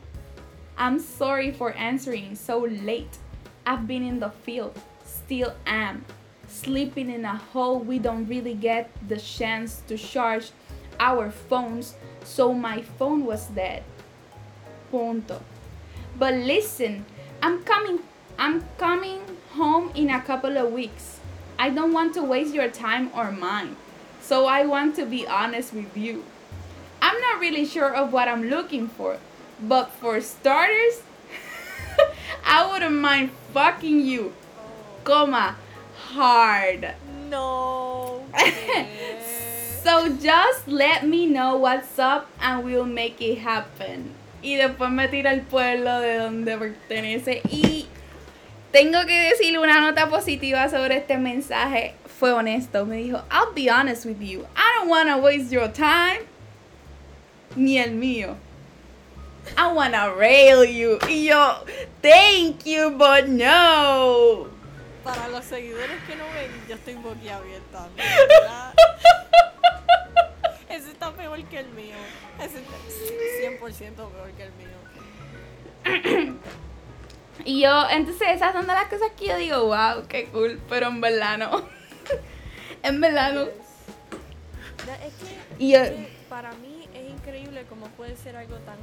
[0.79, 3.19] I'm sorry for answering so late.
[3.67, 6.07] I've been in the field, still am.
[6.49, 10.53] Sleeping in a hole we don't really get the chance to charge
[10.99, 13.85] our phones, so my phone was dead.
[14.91, 15.43] Punto.
[16.19, 17.05] But listen,
[17.43, 17.99] I'm coming
[18.39, 19.21] I'm coming
[19.53, 21.21] home in a couple of weeks.
[21.59, 23.77] I don't want to waste your time or mine.
[24.23, 26.25] So I want to be honest with you.
[27.03, 29.19] I'm not really sure of what I'm looking for,
[29.61, 31.03] but for starters,
[32.45, 34.33] I wouldn't mind fucking you,
[35.05, 35.57] comma,
[35.95, 36.95] hard.
[37.31, 38.25] No.
[39.87, 44.15] So just let me know what's up and we'll make it happen.
[44.43, 47.41] Y después me tira el pueblo de donde pertenece.
[47.49, 47.87] Y
[48.73, 51.95] tengo que decirle una nota positiva sobre este mensaje.
[52.19, 52.85] Fue honesto.
[52.85, 54.45] Me dijo, I'll be honest with you.
[54.57, 56.27] I don't want to waste your time.
[57.55, 58.35] Ni el mío.
[59.57, 60.99] I want to rail you.
[61.09, 61.65] Y yo,
[62.03, 64.49] thank you, but no.
[65.05, 67.89] Para los seguidores que no ven, yo estoy boquiabierta.
[70.69, 71.95] Ese está peor que el mío.
[72.41, 72.77] Ese está
[73.65, 76.37] 100% peor que el mío.
[77.45, 80.89] Y yo, entonces esas son de las cosas que yo digo, wow, qué cool, pero
[80.89, 81.63] en verdad no.
[82.83, 83.43] en verdad no.
[83.43, 83.51] Es
[85.15, 88.77] que, Y yo- es que para mí es increíble cómo puede ser algo tan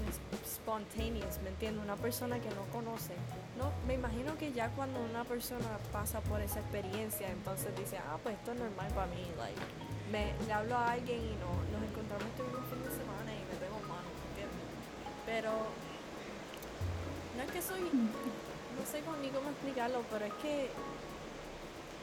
[0.64, 1.84] spontaneous, ¿me entiendes?
[1.84, 3.14] Una persona que no conoce.
[3.60, 8.18] No, me imagino que ya cuando una persona pasa por esa experiencia, entonces dice, ah,
[8.24, 9.28] pues esto es normal para mí.
[9.38, 9.60] Like,
[10.12, 13.44] me, le hablo a alguien y no, nos encontramos este mismo fin de semana y
[13.44, 14.64] me tengo mano, ¿me entiendes?
[15.26, 15.52] Pero
[17.36, 20.72] no es que soy, no sé ni cómo explicarlo, pero es que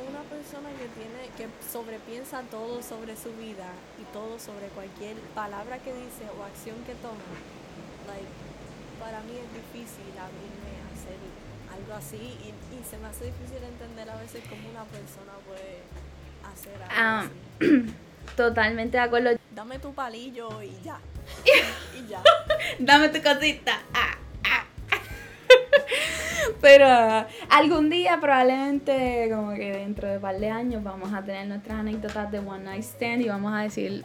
[0.00, 3.68] una persona que tiene, que sobrepiensa todo sobre su vida
[4.00, 7.24] y todo sobre cualquier palabra que dice o acción que toma,
[8.08, 8.49] like,
[9.00, 11.18] para mí es difícil abrirme a hacer
[11.74, 15.80] algo así y, y se me hace difícil entender a veces cómo una persona puede
[16.52, 17.26] hacer algo Ah.
[17.58, 17.94] así.
[18.36, 19.30] Totalmente de acuerdo.
[19.54, 20.98] Dame tu palillo y ya.
[21.98, 22.22] y ya.
[22.78, 23.80] Dame tu cosita.
[23.94, 24.64] Ah, ah.
[26.60, 26.86] Pero
[27.48, 31.78] algún día, probablemente, como que dentro de un par de años, vamos a tener nuestras
[31.80, 34.04] anécdotas de One Night Stand y vamos a decir,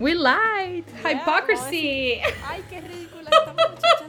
[0.00, 2.20] We lied, Yeah, hypocrisy.
[2.46, 4.07] Ay, qué ridícula esta muchacha.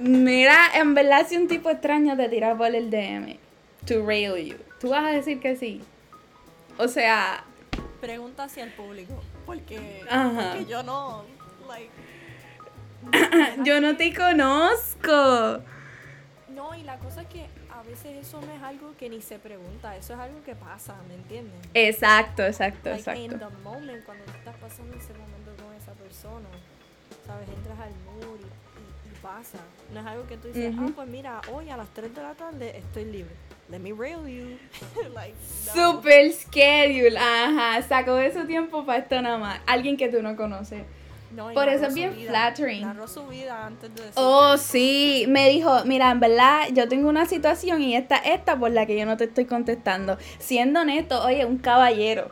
[0.00, 3.36] Mira, en verdad, si un tipo extraño te tira por el DM
[3.86, 5.82] to rail you, tú vas a decir que sí.
[6.78, 7.44] O sea,
[8.00, 9.12] Pregunta hacia el público.
[9.44, 10.52] Porque, Ajá.
[10.54, 11.24] porque yo no.
[11.68, 11.90] Like,
[13.64, 15.62] yo no te conozco.
[16.48, 19.38] No, y la cosa es que a veces eso no es algo que ni se
[19.38, 19.96] pregunta.
[19.96, 21.60] Eso es algo que pasa, ¿me entiendes?
[21.74, 23.48] Exacto, exacto, Like, in exacto.
[23.48, 26.48] the moment, cuando tú estás pasando ese momento con esa persona,
[27.26, 27.48] ¿sabes?
[27.50, 28.69] Entras al mood y
[29.22, 29.58] pasa.
[29.92, 32.34] No es algo que tú dices, ah, pues mira, hoy a las 3 de la
[32.34, 33.34] tarde estoy libre.
[33.70, 34.58] Let me rail you.
[35.14, 35.34] like,
[35.66, 35.92] no.
[35.92, 39.60] Super schedule, ajá, sacó de su tiempo para esto nada más.
[39.66, 40.82] Alguien que tú no conoces.
[41.34, 42.30] No, por eso es bien vida.
[42.30, 42.82] flattering.
[42.82, 44.02] Narró su vida antes de.
[44.14, 48.72] Oh, sí, me dijo, mira, en verdad, yo tengo una situación y esta, esta por
[48.72, 50.18] la que yo no te estoy contestando.
[50.38, 52.30] Siendo honesto, oye, un caballero.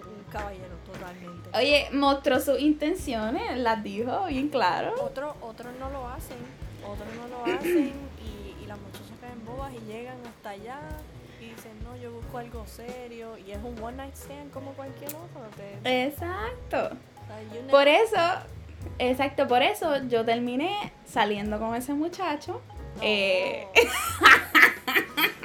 [0.00, 1.50] Un, un caballero, totalmente.
[1.56, 4.94] Oye, mostró sus intenciones, las dijo bien claro.
[5.02, 6.36] Otro, otros no lo hacen,
[6.84, 7.92] otros no lo hacen
[8.24, 10.80] y, y las muchachas caen bobas y llegan hasta allá
[11.40, 15.10] y dicen, no, yo busco algo serio y es un one night stand como cualquier
[15.10, 15.42] otro.
[15.82, 16.78] te- Exacto.
[17.22, 18.16] o sea, you Por eso,
[18.98, 22.60] exacto, por eso yo terminé saliendo con ese muchacho.
[22.96, 23.02] No.
[23.02, 23.66] Eh,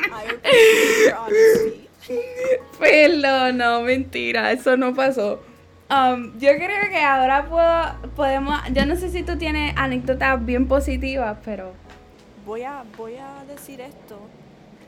[0.10, 1.87] I
[2.80, 5.42] Pero no, mentira, eso no pasó.
[5.90, 10.68] Um, yo creo que ahora puedo, podemos, yo no sé si tú tienes anécdotas bien
[10.68, 11.74] positivas, pero
[12.46, 14.20] Voy a, voy a decir esto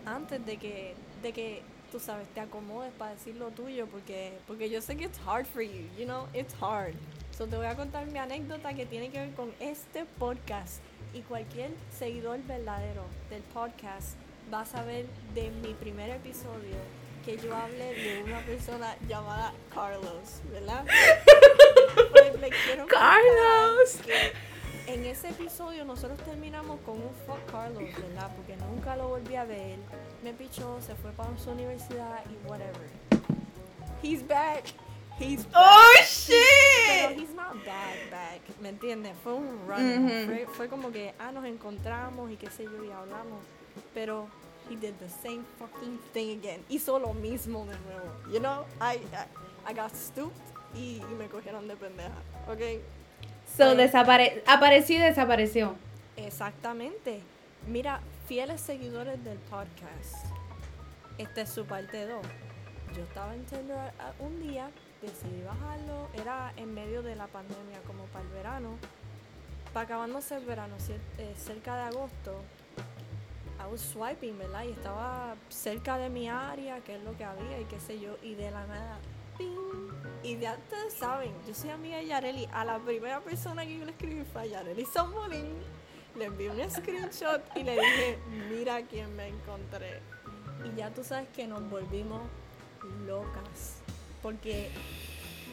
[0.05, 4.69] antes de que, de que tú sabes, te acomodes para decir lo tuyo, porque, porque
[4.69, 6.93] yo sé que it's hard for you, you know, it's hard.
[7.37, 10.81] So te voy a contar mi anécdota que tiene que ver con este podcast.
[11.13, 14.15] Y cualquier seguidor verdadero del podcast
[14.53, 16.75] va a saber de mi primer episodio
[17.29, 20.85] que yo hablé de una persona llamada Carlos, ¿verdad?
[22.11, 23.99] Pues le quiero contar Carlos.
[24.05, 28.31] que en ese episodio nosotros terminamos con un fuck Carlos, ¿verdad?
[28.35, 29.77] Porque nunca lo volví a ver.
[30.23, 32.89] Me pichó, se fue para su universidad y whatever.
[34.01, 34.63] He's back.
[35.19, 35.55] He's back.
[35.55, 37.19] ¡Oh, Pero shit!
[37.19, 38.41] he's not back, back.
[38.61, 39.13] ¿Me entiendes?
[39.23, 40.25] Fue un run.
[40.25, 43.43] Fue, fue como que, ah, nos encontramos y qué sé yo, y hablamos.
[43.93, 44.27] Pero
[44.69, 46.63] he did the same fucking thing again.
[46.69, 48.31] Hizo lo mismo de nuevo.
[48.31, 50.39] You know, I, I, I got stooped
[50.75, 52.15] y, y me cogieron de pendeja.
[52.47, 52.81] ¿Ok?
[53.57, 55.75] So, desapare apareció y desapareció.
[56.15, 57.21] Exactamente.
[57.67, 60.27] Mira, fieles seguidores del podcast.
[61.17, 62.21] Esta es su parte 2.
[62.95, 64.69] Yo estaba en Tinder un día,
[65.01, 68.77] decidí bajarlo, era en medio de la pandemia, como para el verano.
[69.73, 70.75] Para acabándose el verano,
[71.17, 72.41] eh, cerca de agosto,
[73.59, 74.63] I was swiping, ¿verdad?
[74.63, 78.17] Y estaba cerca de mi área, que es lo que había y qué sé yo,
[78.23, 78.99] y de la nada,
[79.37, 79.89] ¡ping!
[80.23, 82.47] Y ya ustedes saben, yo soy amiga de Yareli.
[82.51, 85.53] A la primera persona que yo le escribí fue a Yareli Zambolín.
[86.17, 90.01] Le envié un screenshot y le dije, mira quién me encontré.
[90.65, 92.21] Y ya tú sabes que nos volvimos
[93.05, 93.81] locas.
[94.21, 94.69] Porque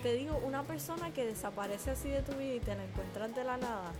[0.03, 3.45] te digo, una persona que desaparece así de tu vida y te la encuentras de
[3.45, 3.93] la nada,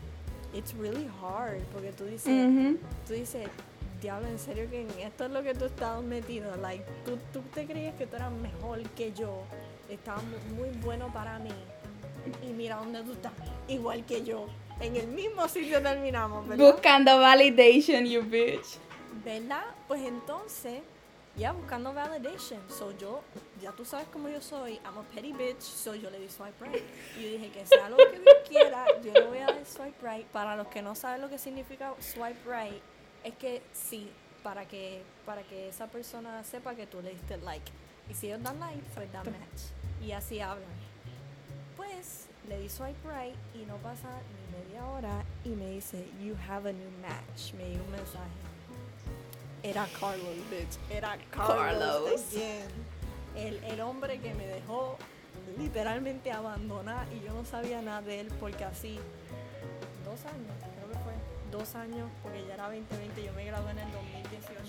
[0.55, 1.61] it's really hard.
[1.73, 2.79] Porque tú dices, Ujú.
[3.07, 3.49] tú dices,
[4.01, 6.55] diablo, en serio que en esto es lo que tú estabas metido.
[6.57, 9.43] Like, tú, tú te creías que tú eras mejor que yo,
[9.89, 11.51] estabas mu- muy bueno para mí.
[12.43, 13.33] Y mira dónde tú estás,
[13.69, 14.47] igual que yo.
[14.81, 16.73] En el mismo sitio terminamos, ¿verdad?
[16.73, 18.79] Buscando validation, you bitch.
[19.25, 19.63] ¿Verdad?
[19.89, 20.81] Pues entonces,
[21.37, 22.61] ya buscando validation.
[22.69, 23.21] So yo,
[23.61, 26.63] ya tú sabes cómo yo soy, I'm a petty bitch, so yo le di swipe
[26.65, 26.83] right.
[27.19, 29.97] Y yo dije que sea lo que Dios quiera, yo le voy a dar swipe
[30.03, 30.27] right.
[30.27, 32.83] Para los que no saben lo que significa swipe right,
[33.25, 34.11] es que sí,
[34.43, 37.71] para que, para que esa persona sepa que tú le diste like.
[38.09, 39.73] Y si ellos dan like, pues dan match.
[40.01, 40.69] Y así hablan.
[41.77, 46.37] Pues le di swipe right y no pasa ni media hora y me dice, you
[46.49, 47.53] have a new match.
[47.55, 48.31] Me dio un mensaje.
[49.63, 50.79] Era Carlos, bitch.
[50.91, 51.57] Era Carlos.
[51.57, 52.35] Carlos.
[52.35, 52.96] again.
[53.37, 54.97] El, el hombre que me dejó
[55.59, 58.99] literalmente abandonar y yo no sabía nada de él porque así,
[60.05, 61.13] dos años, creo que fue,
[61.51, 64.63] dos años, porque ya era 2020, yo me gradué en el 2018.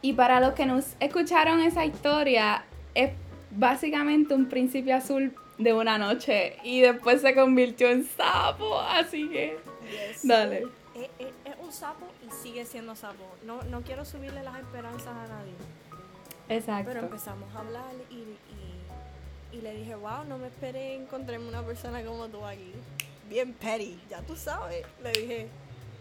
[0.00, 3.10] Y para los que nos escucharon esa historia, es
[3.50, 9.58] básicamente un principio azul de una noche y después se convirtió en sapo, así que
[9.90, 10.20] Yes.
[10.26, 10.64] dale.
[10.94, 13.24] Es, es- es un sapo y sigue siendo sapo.
[13.44, 15.54] No, no quiero subirle las esperanzas a nadie.
[16.48, 16.98] Pero Exacto.
[16.98, 22.02] empezamos a hablar y, y, y le dije, wow, no me esperé encontrarme una persona
[22.04, 22.72] como tú aquí.
[23.28, 24.86] Bien petty, ya tú sabes.
[25.02, 25.48] Le dije,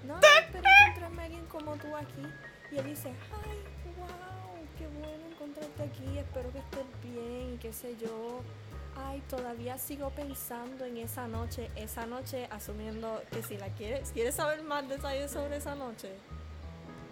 [0.05, 2.23] no, no esperé encontrarme a alguien como tú aquí.
[2.71, 3.57] Y él dice, ay,
[3.97, 8.41] wow, qué bueno encontrarte aquí, espero que estés bien qué sé yo.
[8.95, 14.35] Ay, todavía sigo pensando en esa noche, esa noche asumiendo que si la quieres, quieres
[14.35, 16.09] saber más detalles sobre esa noche,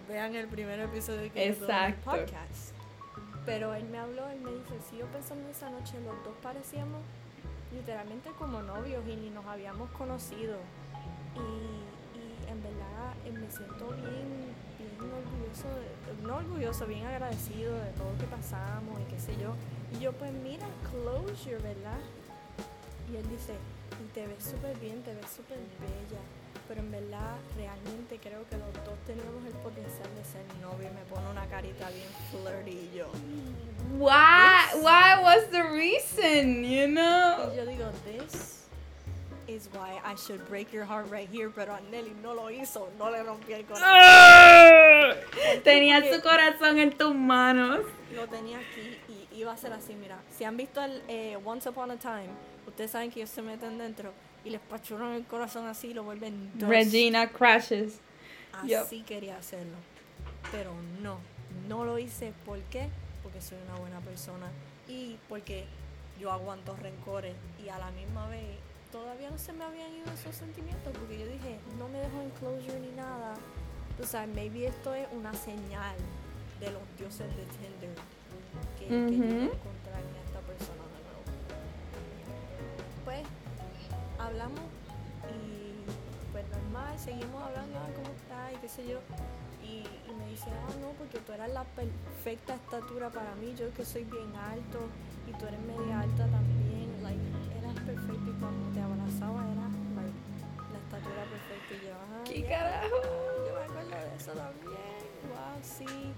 [0.08, 2.10] vean el primer episodio que yo tuve en el Exacto.
[2.10, 2.75] podcast.
[3.46, 7.00] Pero él me habló, él me dice, sigo pensando en esa noche, los dos parecíamos
[7.72, 10.56] literalmente como novios y ni nos habíamos conocido.
[11.36, 11.86] Y,
[12.50, 15.68] en verdad eh, me siento bien, bien orgulloso,
[16.22, 19.54] no orgulloso, bien agradecido de todo lo que pasamos y qué sé yo.
[19.96, 21.98] Y yo pues mira, closure, ¿verdad?
[23.12, 23.54] Y él dice,
[24.02, 26.22] y te ves súper bien, te ves súper bella.
[26.68, 30.90] Pero en verdad, realmente creo que los dos teníamos el potencial de ser novios.
[30.90, 33.06] Y me pone una carita bien flirty y yo.
[33.98, 37.52] Why why was the reason, you know?
[37.52, 38.64] Y yo digo, this
[39.46, 41.50] is why I should break your heart right here.
[41.54, 45.22] Pero a Nelly no lo hizo, no le rompí el corazón.
[45.62, 47.80] Tenía su corazón en tus manos.
[48.12, 50.18] Lo tenía aquí y iba a ser así, mira.
[50.36, 52.28] Si han visto el eh, Once Upon a Time,
[52.66, 54.12] ustedes saben que ellos se meten dentro
[54.46, 56.70] y les pachuran el corazón así y lo vuelven dust.
[56.70, 58.00] Regina crashes.
[58.52, 59.76] Así quería hacerlo.
[60.52, 60.72] Pero
[61.02, 61.18] no,
[61.68, 62.32] no lo hice.
[62.44, 62.88] ¿Por qué?
[63.22, 64.46] Porque soy una buena persona
[64.88, 65.64] y porque
[66.20, 68.44] yo aguanto rencores y a la misma vez
[68.92, 72.30] todavía no se me habían ido esos sentimientos porque yo dije, no me dejo en
[72.30, 73.34] closure ni nada.
[74.00, 75.96] O sea, maybe esto es una señal
[76.60, 77.90] de los dioses de Tinder
[78.78, 79.50] que, que yo Ujú.
[84.26, 84.60] Hablamos
[85.30, 88.52] y pues normal, seguimos hablando, ah, ¿cómo estás?
[88.52, 88.98] Y qué sé yo.
[89.62, 93.72] Y, y me dice, ah, no, porque tú eras la perfecta estatura para mí, yo
[93.72, 94.78] que soy bien alto
[95.26, 97.22] y tú eres media alta también, like,
[97.58, 99.66] eras perfecta y cuando te abrazaba era
[99.96, 100.20] like,
[100.72, 102.96] la estatura perfecta y yo, ah, ¿Qué yeah, carajo?
[103.46, 104.98] Yo me acuerdo de eso también,
[105.30, 106.12] wow, sí.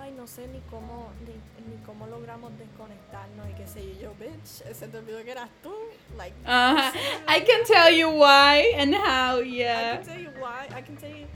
[0.00, 1.32] Ay, no sé ni cómo, ni,
[1.70, 5.50] ni cómo logramos desconectarnos y qué sé yo, yo, bitch, ese te olvidó que eras
[5.62, 5.72] tú,
[6.16, 6.92] like, Uh-huh.
[7.28, 9.96] I can tell you why and how, I yeah.
[9.98, 10.66] can tell you why.
[10.76, 11.26] I can tell you.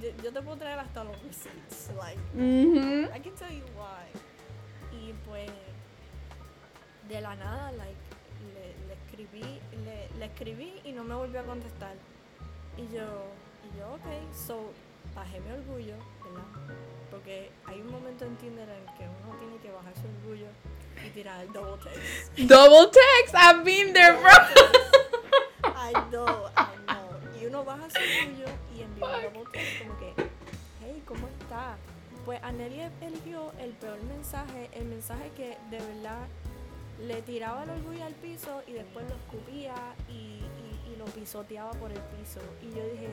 [0.00, 1.90] Yo, yo te puedo traer hasta los receipts.
[1.96, 3.08] Like, Mhm.
[3.14, 4.08] I can tell you why.
[4.92, 5.50] Y pues,
[7.08, 8.00] de la nada, like,
[8.54, 11.94] le, le escribí, le, le escribí y no me volvió a contestar.
[12.76, 13.04] Y yo,
[13.72, 14.72] y yo, ok, so,
[15.14, 15.94] bajé mi orgullo,
[16.24, 16.76] ¿verdad?
[17.10, 20.46] Porque hay un momento en Tinder en el que uno tiene que bajar su orgullo
[21.04, 22.38] y tirar el double text.
[22.38, 23.34] Double text.
[23.34, 24.30] I've been there, bro.
[25.64, 27.40] I know, I know.
[27.40, 28.46] Y uno baja su orgullo
[28.76, 30.12] y envía un double text como que,
[30.82, 31.76] hey, ¿cómo está?
[32.24, 36.26] Pues Anneli eligió el peor mensaje, el mensaje que de verdad
[37.00, 39.74] le tiraba el orgullo al piso y después lo escupía
[40.08, 42.40] y, y- y lo pisoteaba por el piso.
[42.62, 43.08] Y yo dije,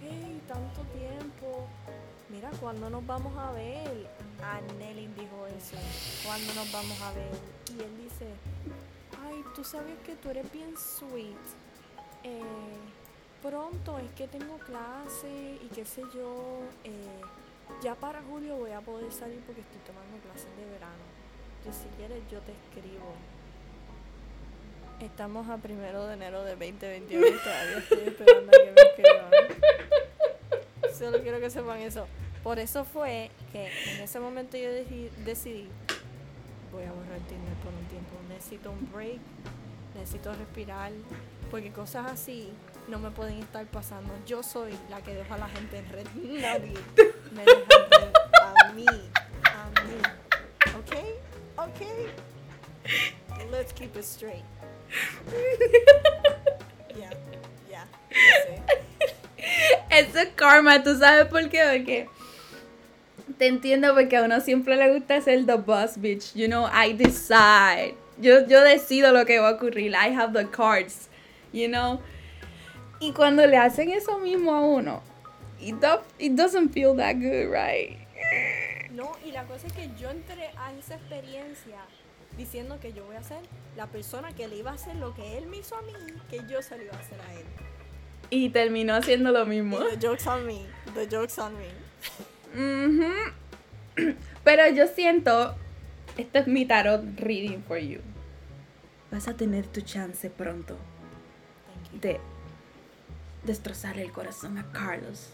[0.00, 1.68] hey, tanto tiempo.
[2.30, 4.06] Mira, ¿cuándo nos vamos a ver?
[4.42, 5.76] Anneli dijo eso.
[6.26, 7.30] ¿Cuándo nos vamos a ver?
[7.76, 8.26] Y él dice,
[9.26, 11.36] ay, tú sabes que tú eres bien sweet.
[12.24, 12.42] Eh,
[13.42, 16.60] pronto es que tengo clase y qué sé yo.
[16.84, 17.20] eh,
[17.82, 21.04] ya para julio voy a poder salir porque estoy tomando clases de verano.
[21.64, 23.12] Yo si quieres yo te escribo.
[25.00, 29.30] Estamos a primero de enero de 2021 y todavía estoy esperando a que me escriban.
[30.98, 32.06] Solo quiero que sepan eso.
[32.42, 34.70] Por eso fue que en ese momento yo
[35.24, 35.68] decidí,
[36.72, 38.16] voy a borrar Tinder por un tiempo.
[38.28, 39.20] Necesito un break,
[39.94, 40.92] necesito respirar,
[41.50, 42.52] porque cosas así
[42.88, 44.12] no me pueden estar pasando.
[44.26, 46.06] Yo soy la que deja a la gente en red.
[46.16, 46.74] Nadie
[47.32, 48.12] me deja en red.
[48.42, 48.86] A mí,
[49.44, 49.98] a mí.
[50.78, 51.14] Okay.
[53.50, 54.44] Let's keep it straight.
[56.98, 57.12] Yeah,
[57.70, 58.78] yeah.
[59.90, 61.62] Eso es karma, ¿tú sabes por qué?
[61.72, 62.08] Porque
[63.38, 66.34] te entiendo porque a uno siempre le gusta ser the boss bitch.
[66.34, 67.94] You know, I decide.
[68.18, 69.92] Yo, yo decido lo que va a ocurrir.
[69.92, 71.08] I have the cards.
[71.52, 72.00] You know.
[73.00, 75.02] Y cuando le hacen eso mismo a uno,
[75.60, 75.76] it,
[76.18, 77.96] it doesn't feel that good, right?
[78.90, 81.78] No, y la cosa es que yo entré a esa experiencia
[82.36, 83.38] diciendo que yo voy a ser
[83.76, 85.92] la persona que le iba a hacer lo que él me hizo a mí,
[86.28, 87.46] que yo se lo iba a hacer a él.
[88.30, 89.78] Y terminó haciendo lo mismo.
[89.78, 90.66] The joke's on me.
[90.94, 91.68] The joke's on me.
[92.54, 93.12] Ujú.
[94.44, 95.54] Pero yo siento,
[96.16, 98.00] esto es mi tarot reading for you.
[99.10, 100.76] Vas a tener tu chance pronto
[102.00, 102.20] de
[103.44, 105.30] destrozar el corazón a Carlos.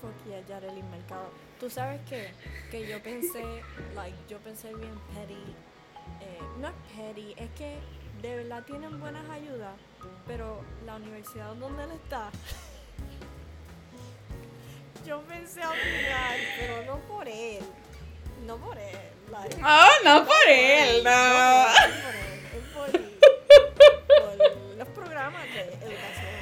[0.00, 1.30] Fuck yeah, Yareli Mercado.
[1.58, 2.28] Tú sabes qué?
[2.70, 3.42] que yo pensé,
[3.94, 5.40] like, yo pensé bien petty.
[6.20, 7.76] eh, no es petty, es que
[8.20, 9.72] de verdad tienen buenas ayudas,
[10.26, 12.30] pero la universidad donde él está.
[15.06, 17.60] yo pensé aplicar, pero no por él.
[18.46, 18.98] No por él.
[19.30, 21.66] like, Oh, no por él, no no.
[21.74, 22.90] por él, es por,
[24.38, 26.34] por los programas de educación.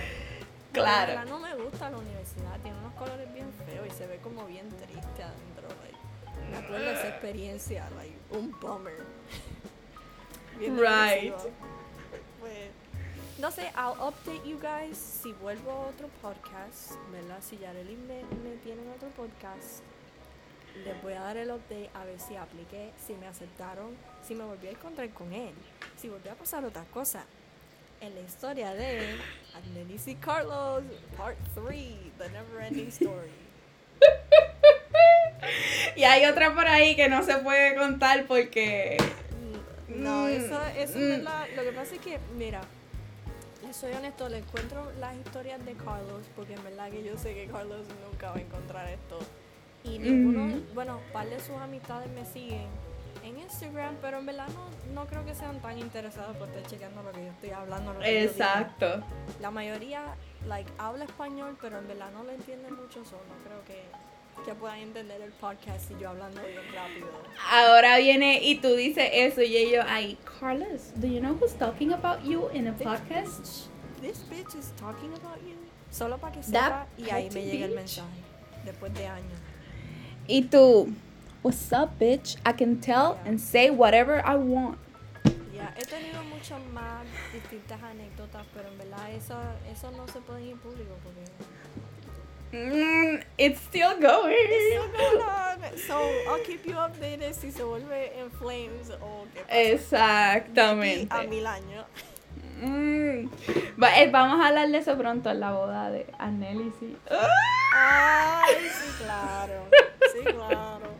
[0.72, 1.06] Claro.
[1.12, 4.46] Verdad no me gusta la universidad, tiene unos colores bien feos y se ve como
[4.46, 5.68] bien triste adentro.
[5.82, 8.94] Like, me acuerdo de esa experiencia, like, un bummer.
[10.58, 11.34] Bien Right.
[12.40, 12.70] Pues,
[13.38, 17.38] no sé, I'll update you guys si vuelvo a otro podcast, ¿verdad?
[17.40, 19.82] Si Yareli me, me tiene en otro podcast,
[20.84, 24.44] les voy a dar el update a ver si apliqué, si me aceptaron, si me
[24.44, 25.52] volví a encontrar con él,
[25.96, 27.24] si volvió a pasar otra cosa.
[28.00, 29.16] En la historia de
[29.54, 30.82] Annelies y Carlos,
[31.16, 31.78] Part 3,
[32.18, 33.30] The Never Ending Story.
[35.96, 38.96] Y hay otra por ahí que no se puede contar porque.
[39.88, 41.02] No, Mm, eso, eso mm.
[41.02, 41.46] es verdad.
[41.54, 42.60] Lo que pasa es que, mira,
[43.72, 47.46] soy honesto, le encuentro las historias de Carlos, porque en verdad que yo sé que
[47.46, 49.18] Carlos nunca va a encontrar esto.
[49.84, 50.62] Y ninguno, Ujú.
[50.74, 52.66] bueno, par de sus amistades me siguen
[53.24, 57.02] en Instagram, pero en verdad no, no creo que sean tan interesados por estar chequeando
[57.02, 57.92] lo que yo estoy hablando.
[57.92, 58.32] Lo que yo digo.
[58.32, 59.02] Exacto.
[59.40, 60.14] La mayoría,
[60.46, 63.82] like, habla español, pero en verdad no lo entiende mucho, so no creo que,
[64.44, 67.08] que puedan entender el podcast si yo hablando bien rápido.
[67.50, 70.18] Ahora viene y tú dices eso y ellos ahí.
[70.40, 73.40] Carlos, do you know who's talking about you in a This podcast?
[73.40, 73.68] bitch-
[74.00, 75.54] This bitch is talking about you.
[75.90, 78.08] Solo para que That sepa y ahí me llega el mensaje.
[78.64, 79.38] Después de años.
[80.26, 80.88] Y tú,
[81.44, 82.36] what's up, bitch?
[82.46, 83.28] I can tell Yeah.
[83.28, 84.78] and say whatever I want.
[85.54, 89.38] Ya, he tenido muchas más distintas anécdotas, pero en verdad eso,
[89.70, 91.20] eso no se puede ir público porque...
[92.52, 94.36] Mm, it's still going.
[94.36, 95.78] It's still going on.
[95.86, 95.96] So,
[96.28, 99.58] I'll keep you updated si se vuelve en flames o qué pasa.
[99.58, 101.14] Exactamente.
[101.14, 101.86] A mil años.
[102.60, 103.28] Mm.
[103.96, 106.96] Eh, vamos a hablar de eso pronto en la boda de Anneli, sí.
[107.74, 109.68] Ay, sí, claro.
[110.12, 110.90] Sí, claro.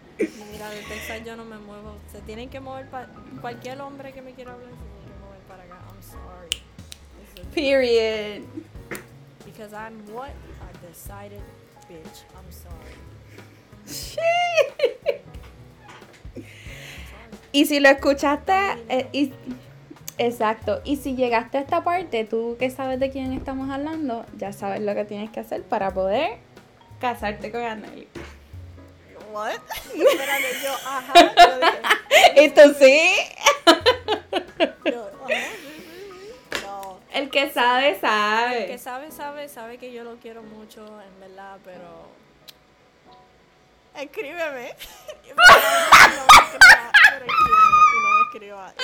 [0.51, 1.99] Mira, de Texas yo no me muevo.
[2.11, 3.09] Se tienen que mover para...
[3.41, 5.79] Cualquier hombre que me quiera hablar se tiene que mover para acá.
[5.87, 6.63] I'm sorry.
[7.55, 8.43] Period.
[9.53, 10.31] Because I'm what?
[10.31, 11.43] A decided
[11.89, 12.25] bitch.
[12.35, 12.97] I'm sorry.
[17.53, 18.53] y si lo escuchaste,
[18.89, 19.33] eh, y-
[20.19, 24.53] exacto, y si llegaste a esta parte, tú que sabes de quién estamos hablando, ya
[24.53, 26.39] sabes lo que tienes que hacer para poder
[27.01, 28.09] casarte con Anneli.
[29.33, 29.53] What?
[29.95, 31.13] Espérate, yo, ajá.
[31.15, 31.81] Yo dije,
[32.45, 33.11] Esto sí.
[34.85, 35.41] yo, ajá.
[37.15, 38.79] El que sabe, El que sabe.
[38.79, 42.09] sabe, sabe, sabe que yo lo quiero mucho, en verdad, pero.
[43.97, 44.75] Escríbeme.
[45.33, 45.37] No
[46.29, 48.75] me escriba, y no me escriba.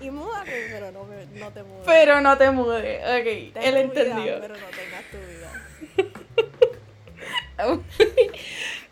[0.00, 1.82] Y, y múdate, pero no, me, no te mudes.
[1.86, 3.00] Pero no te mudes.
[3.04, 4.40] Ok, Ten él vida, entendió.
[4.40, 5.50] pero no tengas tu vida.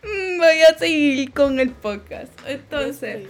[0.03, 2.31] Mm, Voy a seguir con el podcast.
[2.45, 3.27] Entonces,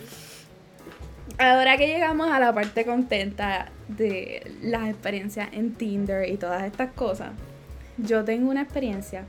[1.37, 6.91] ahora que llegamos a la parte contenta de las experiencias en Tinder y todas estas
[6.93, 7.31] cosas,
[7.97, 9.25] yo tengo una experiencia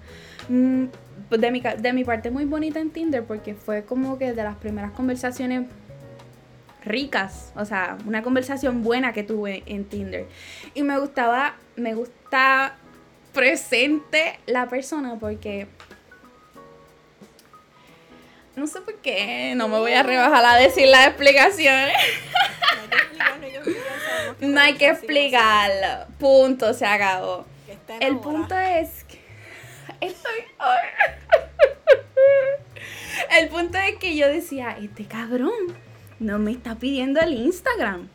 [0.48, 0.84] mm,
[1.30, 4.56] de, mi, de mi parte muy bonita en Tinder porque fue como que de las
[4.56, 5.66] primeras conversaciones
[6.84, 10.26] ricas, o sea, una conversación buena que tuve en Tinder.
[10.74, 12.76] Y me gustaba, me gusta
[13.32, 15.66] presente la persona porque
[18.60, 21.96] no sé por qué, no me voy a rebajar a decir las explicaciones.
[24.40, 26.06] No hay que explicarlo.
[26.18, 27.46] Punto, se acabó.
[28.00, 29.18] El punto es que
[30.02, 30.44] estoy
[33.38, 35.50] El punto es que yo decía, este cabrón
[36.18, 38.10] no me está pidiendo el Instagram.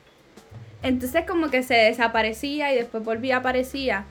[0.83, 4.05] Entonces como que se desaparecía y después volvía aparecía.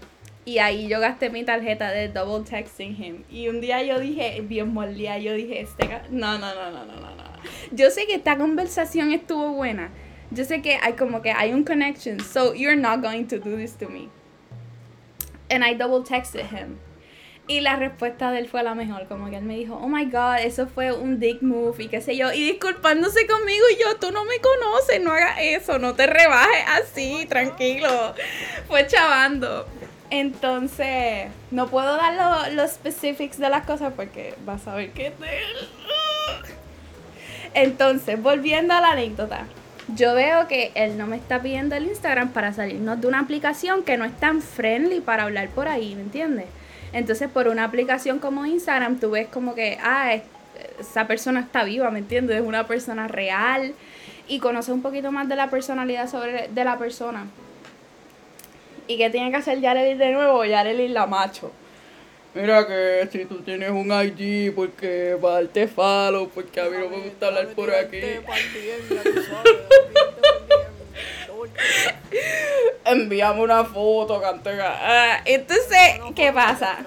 [0.47, 3.25] Y ahí yo gasté mi tarjeta de double texting him.
[3.31, 6.97] Y un día yo dije, bien molía, yo dije, este no, no, no, no, no,
[6.97, 7.25] no, no.
[7.73, 9.91] Yo sé que esta conversación estuvo buena.
[10.31, 12.21] Yo sé que hay como que hay un connection.
[12.21, 14.11] So you're not going to do this to me.
[15.51, 16.79] And I double texted him.
[17.47, 20.07] Y la respuesta de él fue la mejor, como que él me dijo, oh my
[20.07, 23.97] god, eso fue un dick move y qué sé yo, y disculpándose conmigo y yo,
[23.97, 28.15] tú no me conoces, no hagas eso, no te rebajes así, tranquilo.
[28.67, 29.67] Fue chavando.
[30.11, 35.15] Entonces, no puedo dar los specifics de las cosas porque vas a ver de él.
[37.55, 39.47] Entonces, volviendo a la anécdota.
[39.95, 43.83] Yo veo que él no me está pidiendo el Instagram para salirnos de una aplicación
[43.83, 46.47] que no es tan friendly para hablar por ahí, ¿me entiendes?
[46.95, 50.15] Entonces, por una aplicación como Instagram, tú ves como que, ah,
[50.79, 52.41] esa persona está viva, ¿me entiendes?
[52.41, 53.75] Es una persona real
[54.27, 57.27] y conoces un poquito más de la personalidad sobre de la persona.
[58.87, 60.45] ¿Y qué tiene que hacer Yareli de nuevo?
[60.45, 61.51] Yareli la macho.
[62.35, 66.89] Mira que si tú tienes un ID, porque para darte follow, porque a mí no
[66.89, 68.01] me gusta hablar por aquí.
[72.85, 74.77] Envíame una foto, cantega.
[74.81, 76.79] Ah, entonces, ¿qué pasa?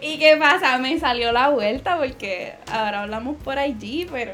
[0.00, 0.78] ¿Y qué pasa?
[0.78, 4.32] Me salió la vuelta porque ahora hablamos por IG, pero...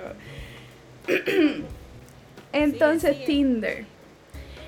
[2.53, 3.96] Entonces, Tinder.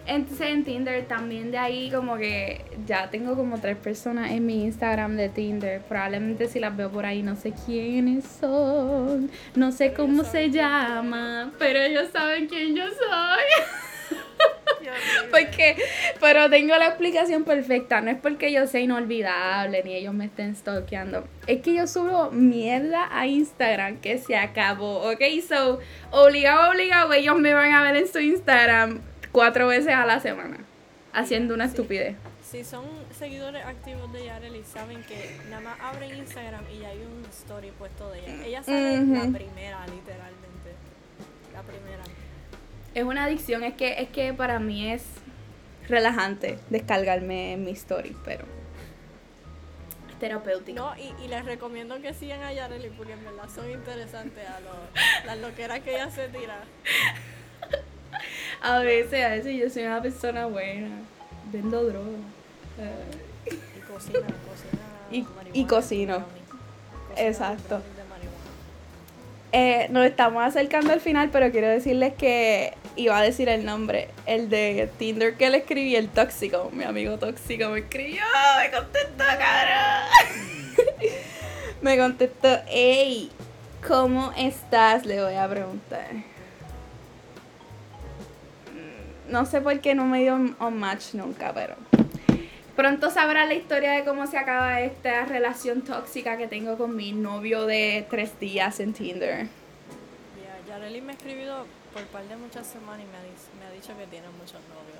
[0.08, 4.64] Entonces en Tinder también de ahí como que ya tengo como tres personas en mi
[4.64, 5.82] Instagram de Tinder.
[5.82, 11.52] Probablemente si las veo por ahí no sé quiénes son, no sé cómo se llama,
[11.58, 13.76] pero ellos saben quién yo soy.
[15.30, 15.76] porque,
[16.20, 18.00] pero tengo la explicación perfecta.
[18.00, 21.28] No es porque yo sea inolvidable ni ellos me estén stalkeando.
[21.46, 25.10] Es que yo subo mierda a Instagram que se acabó.
[25.10, 25.80] Ok, so
[26.10, 29.02] obligado, obligado, ellos me van a ver en su Instagram
[29.38, 30.56] cuatro veces a la semana
[31.12, 32.16] haciendo una estupidez.
[32.42, 32.84] Si son
[33.16, 37.70] seguidores activos de Yareli, saben que nada más abren Instagram y ya hay un story
[37.70, 38.44] puesto de ella.
[38.44, 40.70] Ella sabe la primera, literalmente.
[41.54, 42.02] La primera.
[42.96, 45.04] Es una adicción, es que, es que para mí es
[45.88, 48.44] relajante descargarme mi story, pero
[50.18, 50.80] terapéutico.
[50.80, 54.58] No, y, y les recomiendo que sigan a Yareli porque en verdad son interesantes a
[54.58, 54.72] lo,
[55.26, 56.64] las loqueras que ella se tira.
[58.62, 60.90] a veces, a veces yo soy una persona buena.
[61.52, 62.08] Vendo droga.
[63.46, 64.82] y cocina, cocina.
[65.10, 65.26] Y,
[65.60, 66.24] y cocino.
[67.16, 67.82] Exacto.
[69.50, 74.08] Eh, nos estamos acercando al final, pero quiero decirles que iba a decir el nombre,
[74.26, 78.22] el de Tinder que le escribí, el tóxico, mi amigo tóxico me escribió,
[78.60, 80.84] me contestó, cabrón.
[81.80, 83.30] me contestó, hey,
[83.86, 85.06] ¿cómo estás?
[85.06, 86.27] Le voy a preguntar
[89.28, 91.74] no sé por qué no me dio un, match nunca, pero
[92.76, 97.12] pronto sabrá la historia de cómo se acaba esta relación tóxica que tengo con mi
[97.12, 99.46] novio de tres días en Tinder.
[100.42, 103.22] Ya, Yareli me ha escrito por par de muchas semanas y me ha,
[103.60, 104.98] me ha dicho que tiene muchos novios.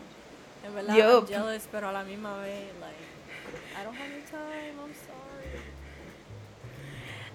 [0.66, 2.96] En verdad, yo jealous, pero a la misma vez, like,
[3.80, 5.28] I don't have any time, I'm sorry.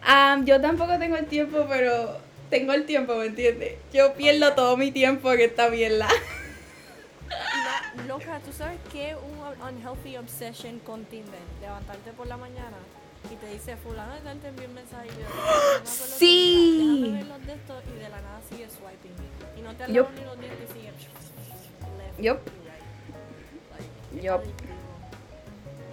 [0.06, 2.18] Um, yo tampoco tengo el tiempo, pero
[2.50, 3.76] tengo el tiempo, ¿me entiendes?
[3.94, 6.10] Yo pierdo todo mi tiempo en esta mierda.
[8.08, 11.39] loca, ¿tú sabes qué un unhealthy obsession con Tinder?
[11.62, 12.78] Levantarte por la mañana
[13.32, 15.28] y te dice fulano te envió un mensaje y yo
[15.86, 19.16] sí los de y de la nada sigue swiping
[19.58, 20.10] y no te yep.
[20.14, 20.91] ni los dientes y sigue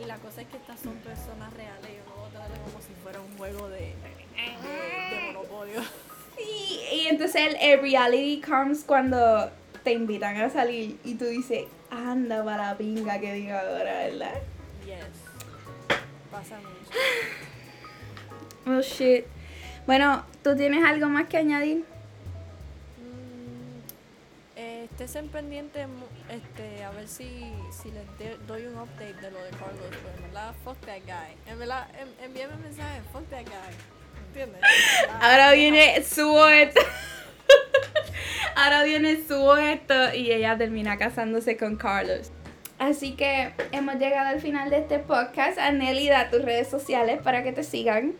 [0.00, 3.20] y la cosa es que estas son personas reales y uno trata como si fuera
[3.20, 5.82] un juego de, de, de monopolio
[6.36, 9.50] sí y entonces el, el reality comes cuando
[9.82, 14.34] te invitan a salir y tú dices, anda para la pinga que diga ahora, ¿verdad?
[14.84, 15.06] Yes.
[16.30, 16.70] Pasa mucho.
[18.66, 19.24] Oh shit.
[19.86, 21.78] Bueno, ¿tú tienes algo más que añadir?
[22.98, 23.80] Mm,
[24.56, 25.86] eh, en pendiente
[26.28, 30.22] este, a ver si, si les doy un update de lo de Carlos, pues en
[30.22, 31.34] verdad, fuck that guy.
[31.46, 31.88] En verdad,
[32.22, 33.74] envíame un mensaje, fuck that guy.
[34.28, 34.60] ¿Entiendes?
[35.20, 36.30] Ahora viene su
[38.56, 42.30] Ahora viene su esto y ella termina casándose con Carlos.
[42.78, 45.58] Así que hemos llegado al final de este podcast.
[45.58, 48.14] Aneli, da tus redes sociales para que te sigan.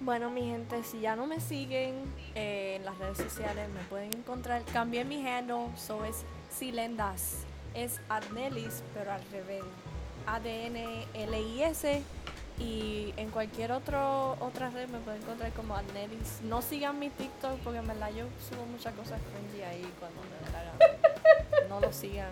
[0.00, 1.94] Bueno, mi gente, si ya no me siguen
[2.34, 4.62] eh, en las redes sociales, me pueden encontrar.
[4.72, 7.44] Cambié mi handle, so es Silendas.
[7.74, 9.64] Es Adnelis, pero al revés.
[10.26, 12.02] A-D-N-L-I-S
[12.58, 16.40] Y en cualquier otro otra red me pueden encontrar como Adnelis.
[16.42, 20.50] No sigan mi TikTok porque en verdad yo subo muchas cosas cringy ahí cuando me
[20.52, 21.68] la gana.
[21.68, 22.30] No lo sigan.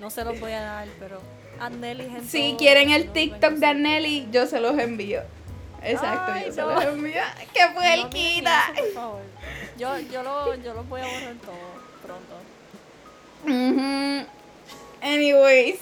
[0.00, 1.20] No se los voy a dar, pero
[1.60, 3.66] Adnelis en Si todo, quieren no el lo TikTok de.
[3.66, 5.22] Anneli, yo se los envío.
[5.82, 6.72] Exacto, Ay, yo se no.
[6.72, 7.22] los envío.
[7.54, 8.64] ¡Qué No puerquita!
[8.72, 9.20] eso, por favor.
[9.78, 11.54] Yo, yo, lo, yo los voy a borrar todo
[12.02, 12.34] pronto.
[15.02, 15.78] Anyways,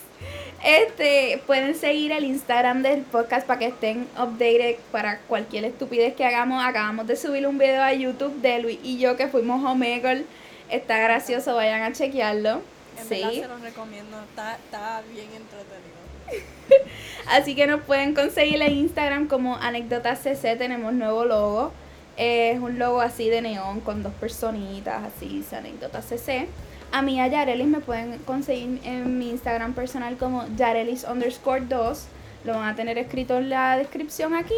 [0.64, 6.24] este, pueden seguir el Instagram del podcast para que estén updated para cualquier estupidez que
[6.24, 6.64] hagamos.
[6.64, 10.24] Acabamos de subir un video a YouTube de Luis y yo que fuimos a Omegle.
[10.70, 12.62] Está gracioso, vayan a chequearlo.
[13.00, 13.40] En verdad Sí.
[13.40, 14.20] se los recomiendo.
[14.20, 15.92] Está, está bien entretenido.
[17.28, 20.56] Así que nos pueden conseguir en Instagram como Anécdotas CC.
[20.56, 21.72] Tenemos nuevo logo.
[22.16, 26.46] Es un logo así de neón con dos personitas, así dice Anécdotas CC.
[26.92, 32.04] A mí, a Yarelis, me pueden conseguir en mi Instagram personal como Yarelis underscore 2.
[32.44, 34.54] Lo van a tener escrito en la descripción aquí.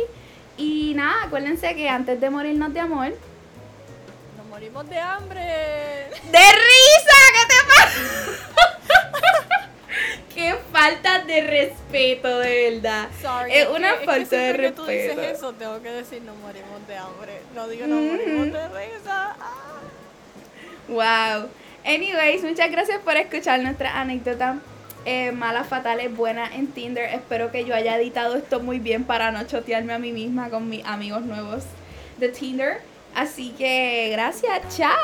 [0.57, 3.12] Y nada, acuérdense que antes de morirnos de amor,
[4.37, 5.41] Nos morimos de hambre.
[5.41, 7.18] ¡De risa!
[7.35, 8.80] ¿Qué te pasa?
[10.35, 13.09] ¡Qué falta de respeto, de verdad!
[13.22, 14.87] Sorry, Es una que falta de que tú respeto.
[15.20, 17.41] dices eso, tengo que decir nos morimos de hambre.
[17.55, 18.12] No digo nos Ujú.
[18.12, 19.37] morimos de risa.
[19.41, 19.80] Ah.
[20.89, 21.49] Wow.
[21.85, 24.59] Anyways, muchas gracias por escuchar nuestra anécdota
[25.05, 27.05] eh, malas, fatales, buenas en Tinder.
[27.12, 30.68] Espero que yo haya editado esto muy bien para no chotearme a mí misma con
[30.70, 31.64] mis amigos nuevos
[32.18, 32.80] de Tinder.
[33.14, 34.95] Así que gracias, chao.